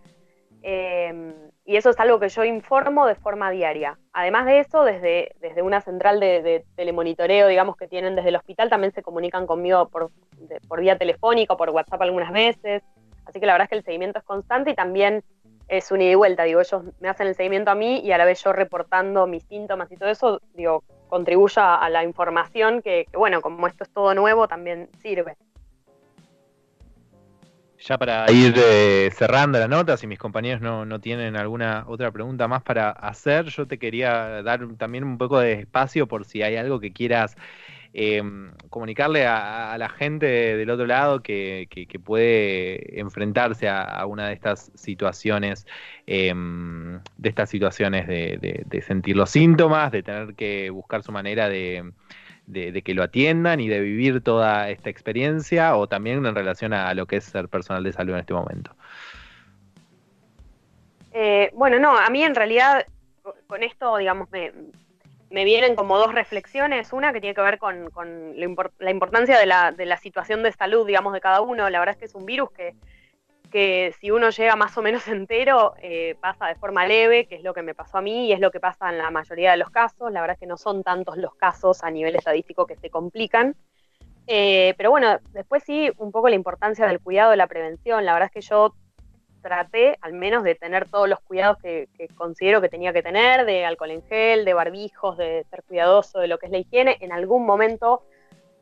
Eh, 0.63 1.35
y 1.65 1.77
eso 1.77 1.91
es 1.91 2.01
algo 2.01 2.19
que 2.19 2.29
yo 2.29 2.45
informo 2.45 3.07
de 3.07 3.15
forma 3.15 3.51
diaria. 3.51 3.99
Además 4.13 4.47
de 4.47 4.61
eso, 4.61 4.85
desde, 4.85 5.33
desde 5.41 5.63
una 5.63 5.81
central 5.81 6.19
de, 6.19 6.65
telemonitoreo, 6.75 7.49
digamos, 7.49 7.77
que 7.77 7.87
tienen 7.87 8.17
desde 8.17 8.31
el 8.31 8.37
hospital, 8.37 8.71
también 8.71 8.93
se 8.93 9.03
comunican 9.03 9.47
conmigo 9.47 9.89
por, 9.89 10.11
por 10.69 10.81
vía 10.81 10.97
telefónica 10.97 11.57
por 11.57 11.71
WhatsApp 11.71 12.03
algunas 12.03 12.33
veces. 12.33 12.83
Así 13.27 13.39
que 13.39 13.47
la 13.47 13.53
verdad 13.53 13.67
es 13.67 13.71
que 13.71 13.77
el 13.77 13.85
seguimiento 13.85 14.19
es 14.19 14.25
constante 14.25 14.71
y 14.71 14.75
también 14.75 15.23
es 15.69 15.93
un 15.93 16.01
ida 16.01 16.11
y 16.11 16.15
vuelta. 16.17 16.45
Digo, 16.45 16.61
ellos 16.61 16.83
me 16.99 17.09
hacen 17.09 17.29
el 17.29 17.35
seguimiento 17.35 17.71
a 17.71 17.75
mí 17.75 18.01
y 18.01 18.11
a 18.11 18.19
la 18.19 18.25
vez 18.25 18.43
yo 18.43 18.53
reportando 18.53 19.27
mis 19.27 19.45
síntomas 19.45 19.93
y 19.93 19.97
todo 19.97 20.09
eso, 20.09 20.41
digo, 20.55 20.83
contribuye 21.09 21.61
a 21.61 21.89
la 21.91 22.03
información 22.03 22.83
que 22.83 23.07
bueno, 23.13 23.41
como 23.41 23.67
esto 23.67 23.85
es 23.85 23.91
todo 23.91 24.15
nuevo, 24.15 24.49
también 24.49 24.89
sirve. 25.01 25.37
Ya 27.81 27.97
para 27.97 28.31
ir 28.31 28.55
eh, 28.59 29.11
cerrando 29.15 29.59
la 29.59 29.67
nota, 29.67 29.97
si 29.97 30.07
mis 30.07 30.19
compañeros 30.19 30.61
no, 30.61 31.01
tienen 31.01 31.35
alguna 31.35 31.85
otra 31.87 32.11
pregunta 32.11 32.47
más 32.47 32.63
para 32.63 32.91
hacer, 32.91 33.47
yo 33.47 33.67
te 33.67 33.79
quería 33.79 34.43
dar 34.43 34.67
también 34.77 35.03
un 35.03 35.17
poco 35.17 35.41
de 35.41 35.55
espacio 35.55 36.07
por 36.07 36.27
si 36.27 36.43
hay 36.43 36.57
algo 36.57 36.79
que 36.79 36.93
quieras 36.93 37.37
em, 37.95 38.53
comunicarle 38.69 39.27
a, 39.27 39.77
la 39.79 39.89
gente 39.89 40.27
del 40.27 40.69
otro 40.69 40.87
lado 40.87 41.23
que, 41.23 41.67
puede 42.05 43.01
enfrentarse 43.01 43.67
a, 43.71 44.05
una 44.05 44.29
de 44.29 44.35
estas 44.35 44.71
situaciones, 44.75 45.67
em, 46.07 47.01
de 47.17 47.29
estas 47.31 47.49
situaciones 47.49 48.07
de 48.07 48.85
sentir 48.87 49.17
los 49.17 49.31
síntomas, 49.31 49.91
de 49.91 50.03
tener 50.03 50.35
que 50.35 50.69
buscar 50.69 51.03
su 51.03 51.13
manera 51.13 51.49
de 51.49 51.93
de, 52.53 52.83
que 52.83 52.95
lo 52.95 53.03
atiendan 53.03 53.61
y 53.61 53.69
de 53.69 53.81
vivir 53.81 54.23
toda 54.23 54.71
esta 54.71 54.91
experiencia 54.91 55.77
o 55.77 55.89
también 55.89 56.25
en 56.25 56.35
relación 56.35 56.73
a, 56.73 56.93
lo 56.95 57.07
que 57.07 57.17
es 57.17 57.25
ser 57.25 57.49
personal 57.49 57.83
de 57.85 57.93
salud 57.93 58.15
en 58.15 58.21
este 58.21 58.35
momento? 58.35 58.75
Eh, 61.13 61.51
bueno, 61.55 61.79
no, 61.79 61.97
a 61.97 62.09
mí 62.11 62.23
en 62.23 62.35
realidad 62.35 62.87
con 63.47 63.63
esto, 63.63 63.97
digamos, 63.97 64.29
me, 64.31 65.45
vienen 65.45 65.75
como 65.75 65.99
dos 65.99 66.15
reflexiones. 66.15 66.93
Una 66.93 67.13
que 67.13 67.21
tiene 67.21 67.35
que 67.35 67.43
ver 67.43 67.59
con, 67.59 67.91
la, 68.79 68.91
importancia 68.91 69.39
de 69.39 69.47
la, 69.47 69.73
de 69.73 69.87
la, 69.87 69.97
situación 69.97 70.43
de 70.43 70.53
salud, 70.53 70.87
digamos, 70.87 71.13
de 71.13 71.21
cada 71.21 71.41
uno. 71.41 71.69
La 71.69 71.79
verdad 71.79 71.95
es 71.95 71.99
que 71.99 72.05
es 72.07 72.15
un 72.15 72.27
virus 72.27 72.51
que 72.53 72.75
que 73.51 73.95
si 74.01 74.11
uno 74.11 74.31
llega 74.31 74.57
más 74.57 74.77
o 74.79 74.83
menos 74.83 75.07
entero, 75.09 75.75
eh, 75.83 76.17
pasa 76.21 76.47
de 76.47 76.55
forma 76.55 76.87
leve, 76.87 77.27
que 77.27 77.37
es 77.37 77.43
lo 77.43 77.53
que 77.53 77.63
me 77.63 77.75
pasó 77.75 77.99
a 77.99 78.03
mí 78.03 78.27
y 78.27 78.33
es 78.33 78.41
lo 78.41 78.51
que 78.51 78.61
pasa 78.61 78.89
en 78.91 78.99
la 78.99 79.11
mayoría 79.11 79.51
de 79.51 79.57
los 79.57 79.71
casos. 79.71 80.13
La 80.13 80.21
verdad 80.21 80.35
es 80.35 80.41
que 80.41 80.47
no 80.47 80.57
son 80.57 80.83
tantos 80.83 81.17
los 81.17 81.35
casos 81.35 81.83
a 81.83 81.91
nivel 81.91 82.17
estadístico 82.17 82.67
que 82.67 82.77
se 82.77 82.91
complican. 82.91 83.57
Eh, 84.27 84.75
pero 84.77 84.91
bueno, 84.91 85.19
después 85.33 85.65
sí, 85.65 85.91
un 85.99 86.13
poco 86.13 86.29
la 86.29 86.37
importancia 86.37 86.87
del 86.87 87.01
cuidado, 87.01 87.33
de 87.33 87.37
la 87.37 87.49
prevención. 87.49 88.05
La 88.05 88.13
verdad 88.13 88.31
es 88.33 88.33
que 88.33 88.49
yo 88.49 88.75
traté 89.43 89.99
al 90.03 90.13
menos 90.13 90.45
de 90.45 90.55
tener 90.55 90.89
todos 90.89 91.09
los 91.09 91.19
cuidados 91.21 91.57
que, 91.59 91.89
considero 92.15 92.61
que 92.61 92.69
tenía 92.69 92.93
que 92.93 93.03
tener, 93.03 93.47
de 93.47 93.65
alcohol 93.65 93.91
en 93.91 94.03
gel, 94.03 94.45
de 94.45 94.55
barbijos, 94.55 95.17
de 95.17 95.45
ser 95.51 95.63
cuidadoso 95.65 96.21
de 96.21 96.29
lo 96.29 96.39
que 96.39 96.47
es 96.47 96.53
la 96.53 96.59
higiene. 96.59 96.99
En 97.01 97.13
algún 97.13 97.45
momento 97.45 98.03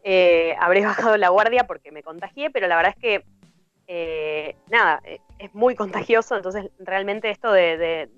eh, 0.05 0.57
habré 0.59 0.83
bajado 0.87 1.17
la 1.17 1.29
guardia 1.29 1.67
porque 1.67 1.93
me 1.93 2.03
contagié, 2.03 2.51
pero 2.51 2.67
la 2.67 2.77
verdad 2.77 2.95
es 2.97 3.03
que 3.03 3.25
eh, 3.91 4.55
nada, 4.71 5.01
eh, 5.03 5.19
es 5.39 5.55
muy 5.55 5.75
contagioso, 5.75 6.37
entonces 6.37 6.71
realmente 6.79 7.31
esto 7.31 7.51
de, 7.51 8.11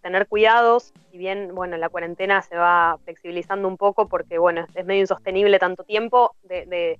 tener 0.00 0.26
cuidados, 0.26 0.94
si 1.10 1.18
bien, 1.18 1.54
bueno, 1.54 1.76
la 1.76 1.90
cuarentena 1.90 2.40
se 2.40 2.56
va 2.56 2.98
flexibilizando 3.04 3.68
un 3.68 3.76
poco 3.76 4.08
porque, 4.08 4.38
bueno, 4.38 4.66
es 4.74 4.86
medio 4.86 5.02
insostenible 5.02 5.58
tanto 5.58 5.84
tiempo 5.84 6.34
de, 6.44 6.98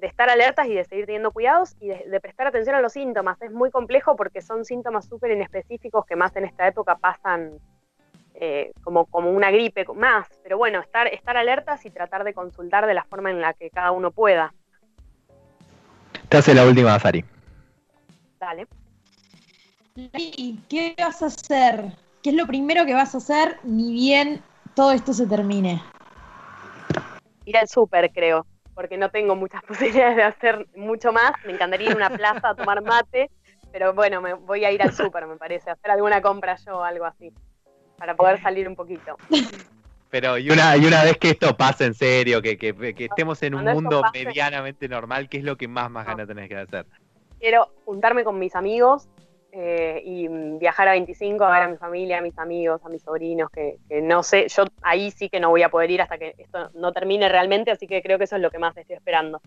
estar 0.00 0.28
alertas 0.28 0.66
y 0.66 0.74
de 0.74 0.84
seguir 0.84 1.06
teniendo 1.06 1.30
cuidados 1.30 1.76
y 1.80 1.86
de, 1.86 2.20
prestar 2.20 2.48
atención 2.48 2.74
a 2.74 2.80
los 2.80 2.92
síntomas. 2.92 3.40
Es 3.40 3.52
muy 3.52 3.70
complejo 3.70 4.16
porque 4.16 4.42
son 4.42 4.64
síntomas 4.64 5.06
súper 5.06 5.30
inespecíficos 5.30 6.04
que 6.04 6.16
más 6.16 6.34
en 6.34 6.46
esta 6.46 6.66
época 6.66 6.96
pasan 6.96 7.60
eh, 8.34 8.72
como, 8.82 9.06
una 9.12 9.52
gripe 9.52 9.84
más. 9.94 10.26
Pero 10.42 10.58
bueno, 10.58 10.80
estar, 10.80 11.06
estar 11.06 11.36
alertas 11.36 11.86
y 11.86 11.90
tratar 11.90 12.24
de 12.24 12.34
consultar 12.34 12.86
de 12.86 12.94
la 12.94 13.04
forma 13.04 13.30
en 13.30 13.40
la 13.40 13.54
que 13.54 13.70
cada 13.70 13.92
uno 13.92 14.10
pueda. 14.10 14.52
Te 16.28 16.38
hace 16.38 16.52
la 16.52 16.64
última, 16.64 16.98
Sari. 16.98 17.24
Dale. 18.46 18.68
¿Y 19.96 20.60
qué 20.68 20.94
vas 20.96 21.20
a 21.20 21.26
hacer? 21.26 21.86
¿Qué 22.22 22.30
es 22.30 22.36
lo 22.36 22.46
primero 22.46 22.86
que 22.86 22.94
vas 22.94 23.12
a 23.16 23.18
hacer 23.18 23.58
ni 23.64 23.92
bien 23.92 24.40
todo 24.74 24.92
esto 24.92 25.12
se 25.12 25.26
termine? 25.26 25.82
Ir 27.44 27.56
al 27.56 27.66
súper, 27.66 28.12
creo, 28.12 28.46
porque 28.72 28.96
no 28.96 29.10
tengo 29.10 29.34
muchas 29.34 29.62
posibilidades 29.68 30.14
de 30.14 30.22
hacer 30.22 30.68
mucho 30.76 31.12
más. 31.12 31.32
Me 31.44 31.54
encantaría 31.54 31.88
ir 31.88 31.94
a 31.94 31.96
una 31.96 32.10
plaza 32.10 32.50
a 32.50 32.54
tomar 32.54 32.82
mate, 32.82 33.30
pero 33.72 33.94
bueno, 33.94 34.20
me 34.20 34.34
voy 34.34 34.64
a 34.64 34.70
ir 34.70 34.80
al 34.80 34.92
súper, 34.94 35.26
me 35.26 35.36
parece, 35.36 35.70
hacer 35.70 35.90
alguna 35.90 36.22
compra 36.22 36.56
yo 36.64 36.78
o 36.78 36.82
algo 36.84 37.04
así, 37.04 37.32
para 37.98 38.14
poder 38.14 38.40
salir 38.40 38.68
un 38.68 38.76
poquito. 38.76 39.16
Pero 40.08 40.38
y 40.38 40.50
una, 40.50 40.76
y 40.76 40.86
una 40.86 41.02
vez 41.02 41.18
que 41.18 41.30
esto 41.30 41.56
pase 41.56 41.84
en 41.84 41.94
serio, 41.94 42.40
que, 42.40 42.56
que, 42.56 42.72
estemos 42.96 43.42
en 43.42 43.56
un 43.56 43.64
mundo 43.64 44.04
medianamente 44.12 44.88
normal, 44.88 45.28
¿qué 45.28 45.38
es 45.38 45.44
lo 45.44 45.56
que 45.56 45.66
más, 45.66 45.90
más 45.90 46.06
ganas 46.06 46.28
tenés 46.28 46.48
que 46.48 46.56
hacer? 46.56 46.86
Quiero 47.38 47.68
juntarme 47.84 48.24
con 48.24 48.38
mis 48.38 48.54
amigos, 48.54 49.08
eh, 49.58 50.02
y 50.04 50.28
viajar 50.58 50.86
a 50.88 50.90
25 50.90 51.42
a 51.42 51.50
ver 51.50 51.62
a 51.62 51.68
mi 51.68 51.78
familia, 51.78 52.18
a 52.18 52.20
mis 52.20 52.38
amigos, 52.38 52.78
a 52.84 52.90
mis 52.90 53.00
sobrinos, 53.00 53.48
que, 53.48 53.78
no 54.02 54.22
sé, 54.22 54.48
yo 54.48 54.64
ahí 54.82 55.10
sí 55.10 55.30
que 55.30 55.40
no 55.40 55.48
voy 55.48 55.62
a 55.62 55.70
poder 55.70 55.90
ir 55.90 56.02
hasta 56.02 56.18
que 56.18 56.34
esto 56.36 56.70
no 56.74 56.92
termine 56.92 57.26
realmente, 57.30 57.70
así 57.70 57.86
que 57.86 58.02
creo 58.02 58.18
que 58.18 58.24
eso 58.24 58.36
es 58.36 58.42
lo 58.42 58.50
que 58.50 58.58
más 58.58 58.76
estoy 58.76 58.96
esperando, 58.96 59.40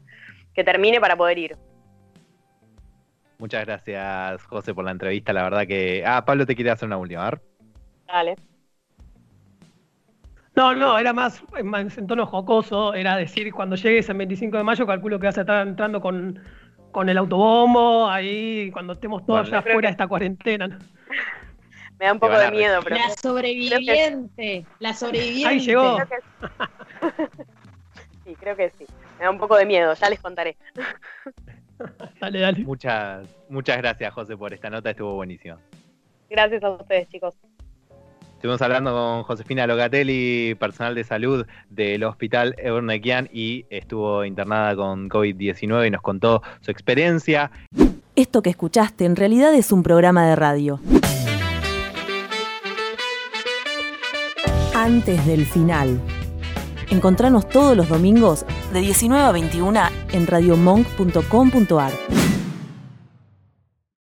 que 0.55 0.63
termine 0.63 0.99
para 0.99 1.15
poder 1.15 1.37
ir. 1.37 1.57
Muchas 3.37 3.63
gracias, 3.67 4.43
José, 4.45 4.73
por 4.73 4.83
la 4.83 4.89
entrevista. 4.89 5.31
La 5.31 5.43
verdad 5.43 5.67
que. 5.67 6.03
Ah, 6.03 6.25
Pablo 6.25 6.47
te 6.47 6.55
quería 6.55 6.73
hacer 6.73 6.87
una 6.87 6.97
última, 6.97 7.27
a 7.27 7.29
ver. 7.29 7.41
Dale. 8.07 8.35
No, 10.55 10.73
no, 10.73 10.97
era 10.97 11.13
más, 11.13 11.43
más 11.63 11.97
en 11.99 12.07
tono 12.07 12.25
jocoso, 12.25 12.95
era 12.95 13.15
decir, 13.15 13.53
cuando 13.53 13.75
llegues 13.75 14.09
el 14.09 14.17
25 14.17 14.57
de 14.57 14.63
mayo, 14.63 14.87
calculo 14.87 15.19
que 15.19 15.27
vas 15.27 15.37
a 15.37 15.41
estar 15.41 15.67
entrando 15.67 16.01
con 16.01 16.39
con 16.91 17.09
el 17.09 17.17
autobombo, 17.17 18.07
ahí 18.07 18.69
cuando 18.71 18.93
estemos 18.93 19.25
todos 19.25 19.49
ya 19.49 19.61
fuera 19.61 19.89
de 19.89 19.91
esta 19.91 20.07
cuarentena. 20.07 20.67
Me 21.99 22.05
da 22.05 22.13
un 22.13 22.19
poco 22.19 22.39
de 22.39 22.51
miedo, 22.51 22.79
pero. 22.81 22.95
La 22.95 23.09
sobreviviente, 23.09 24.65
la 24.79 24.93
sobreviviente. 24.93 25.47
Ahí 25.49 25.59
llegó. 25.59 25.97
sí, 28.23 28.35
creo 28.39 28.55
que 28.55 28.69
sí. 28.77 28.85
Me 29.17 29.25
da 29.25 29.31
un 29.31 29.37
poco 29.37 29.57
de 29.57 29.65
miedo, 29.65 29.93
ya 29.93 30.09
les 30.09 30.21
contaré. 30.21 30.55
dale, 32.21 32.39
dale. 32.39 32.63
Muchas, 32.63 33.27
muchas 33.49 33.77
gracias, 33.77 34.13
José, 34.13 34.37
por 34.37 34.53
esta 34.53 34.69
nota, 34.69 34.91
estuvo 34.91 35.15
buenísima. 35.15 35.57
Gracias 36.29 36.63
a 36.63 36.69
ustedes, 36.69 37.09
chicos. 37.09 37.35
Estuvimos 38.39 38.61
hablando 38.61 38.93
con 38.93 39.23
Josefina 39.23 39.67
Logatelli, 39.67 40.55
personal 40.55 40.95
de 40.95 41.03
salud 41.03 41.45
del 41.69 42.05
Hospital 42.05 42.55
Ebernequian 42.57 43.27
y 43.33 43.65
estuvo 43.69 44.23
internada 44.23 44.77
con 44.77 45.09
COVID-19 45.09 45.87
y 45.87 45.89
nos 45.89 46.01
contó 46.01 46.41
su 46.61 46.71
experiencia. 46.71 47.51
Esto 48.15 48.41
que 48.41 48.49
escuchaste 48.49 49.03
en 49.03 49.17
realidad 49.17 49.53
es 49.53 49.73
un 49.73 49.83
programa 49.83 50.25
de 50.25 50.37
radio. 50.37 50.79
Antes 54.73 55.25
del 55.25 55.45
final. 55.45 55.99
Encontranos 56.91 57.49
todos 57.49 57.75
los 57.75 57.89
domingos 57.89 58.45
de 58.71 58.79
19 58.79 59.21
a 59.21 59.33
21 59.33 59.81
en 60.13 60.27
radiomonk.com.ar. 60.27 61.91